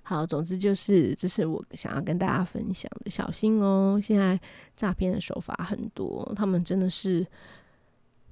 [0.02, 3.98] 好，总之就是这是我想要跟大家分享的，小心哦！
[4.00, 4.40] 现在
[4.74, 7.26] 诈骗的手法很多，他们真的是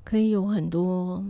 [0.04, 1.22] 可以有很多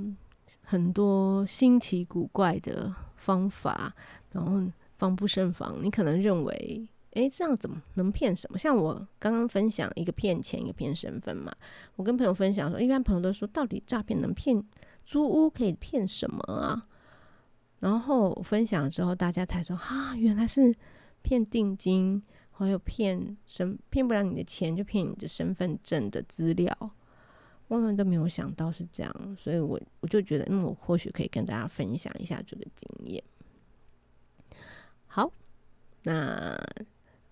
[0.62, 3.92] 很多新奇古怪的方法，
[4.30, 4.62] 然后
[4.96, 5.78] 防不胜防。
[5.82, 8.58] 你可能认为，诶，这样怎么能骗什么？
[8.58, 11.50] 像我刚刚分享一个骗钱，一个骗身份嘛。
[11.96, 14.62] 我跟朋友分享说，一般朋友都说，到底诈骗能骗？
[15.04, 16.88] 租屋可以骗什么啊？
[17.80, 20.74] 然后分享之后，大家才说啊，原来是
[21.22, 26.74] 骗定金，还有骗身骗不了你的钱，就骗你的身份证的资料。
[27.68, 33.22] 万万都没有想到是这样，所以我我就觉得，嗯，我或许可以跟大家分享一下这个经验。
[35.06, 35.32] 好，
[36.02, 36.58] 那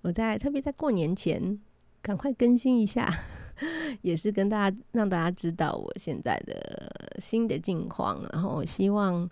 [0.00, 1.60] 我在特别在过年前
[2.00, 3.12] 赶快更新一下，
[4.00, 9.30] 也是跟大家让大家知道我现在的新的近况，然后我希望。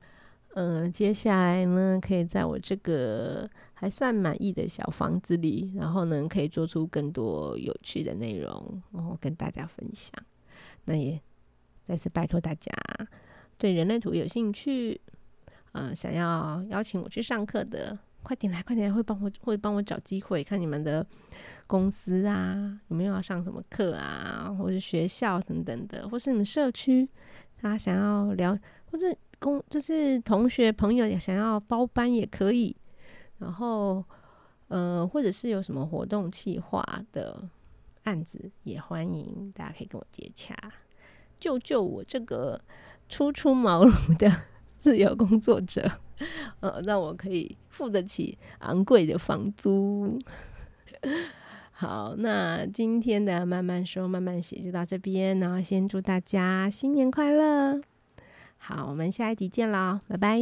[0.55, 10.13] 嗯、呃，接下来呢，可以在我这个还算满意的小房子里，然后呢，可以做出更多有趣的内容，然后跟大家分享。
[10.87, 11.23] 那也
[11.87, 12.73] 再次拜托大家，
[13.57, 15.01] 对人类图有兴趣，
[15.71, 21.07] 呃，想要邀请我去上课的，快点来，快点来，会帮我，会帮我找机会，看你们的
[21.69, 27.09] 公司啊，有没有要上什么课啊，或者学校等等的，或是你们社区，
[27.61, 28.59] 大家想要聊，
[28.91, 29.15] 或者。
[29.43, 32.77] 公就是同学朋友也想要包班也可以，
[33.39, 34.05] 然后
[34.69, 37.49] 呃，或者是有什么活动计划的
[38.03, 40.55] 案子也欢迎，大家可以跟我接洽，
[41.39, 42.61] 救救我这个
[43.09, 44.31] 初出茅庐的
[44.77, 45.91] 自由工作者，
[46.61, 50.19] 呃，让我可以付得起昂贵的房租。
[51.81, 57.81] 好，那今天的慢慢说慢慢写就到这边，然后先祝大家新年快乐。
[58.59, 60.39] 好，我们下一集见了，拜拜。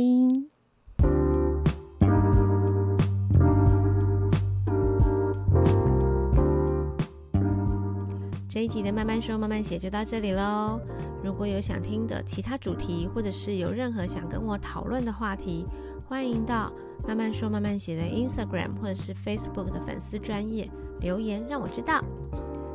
[8.49, 10.81] 这一集的慢慢说慢慢写就到这里喽。
[11.23, 15.65] 如果有想听的其他主题，或者是有任何想跟我讨论的话题，
[16.09, 16.73] 欢迎到
[17.07, 20.69] 慢慢说慢慢写的 Instagram 或者是 Facebook 的粉丝专页
[21.01, 22.03] 留言，让我知道。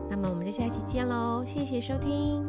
[0.09, 2.45] 那么我们就下期见喽，谢谢收听。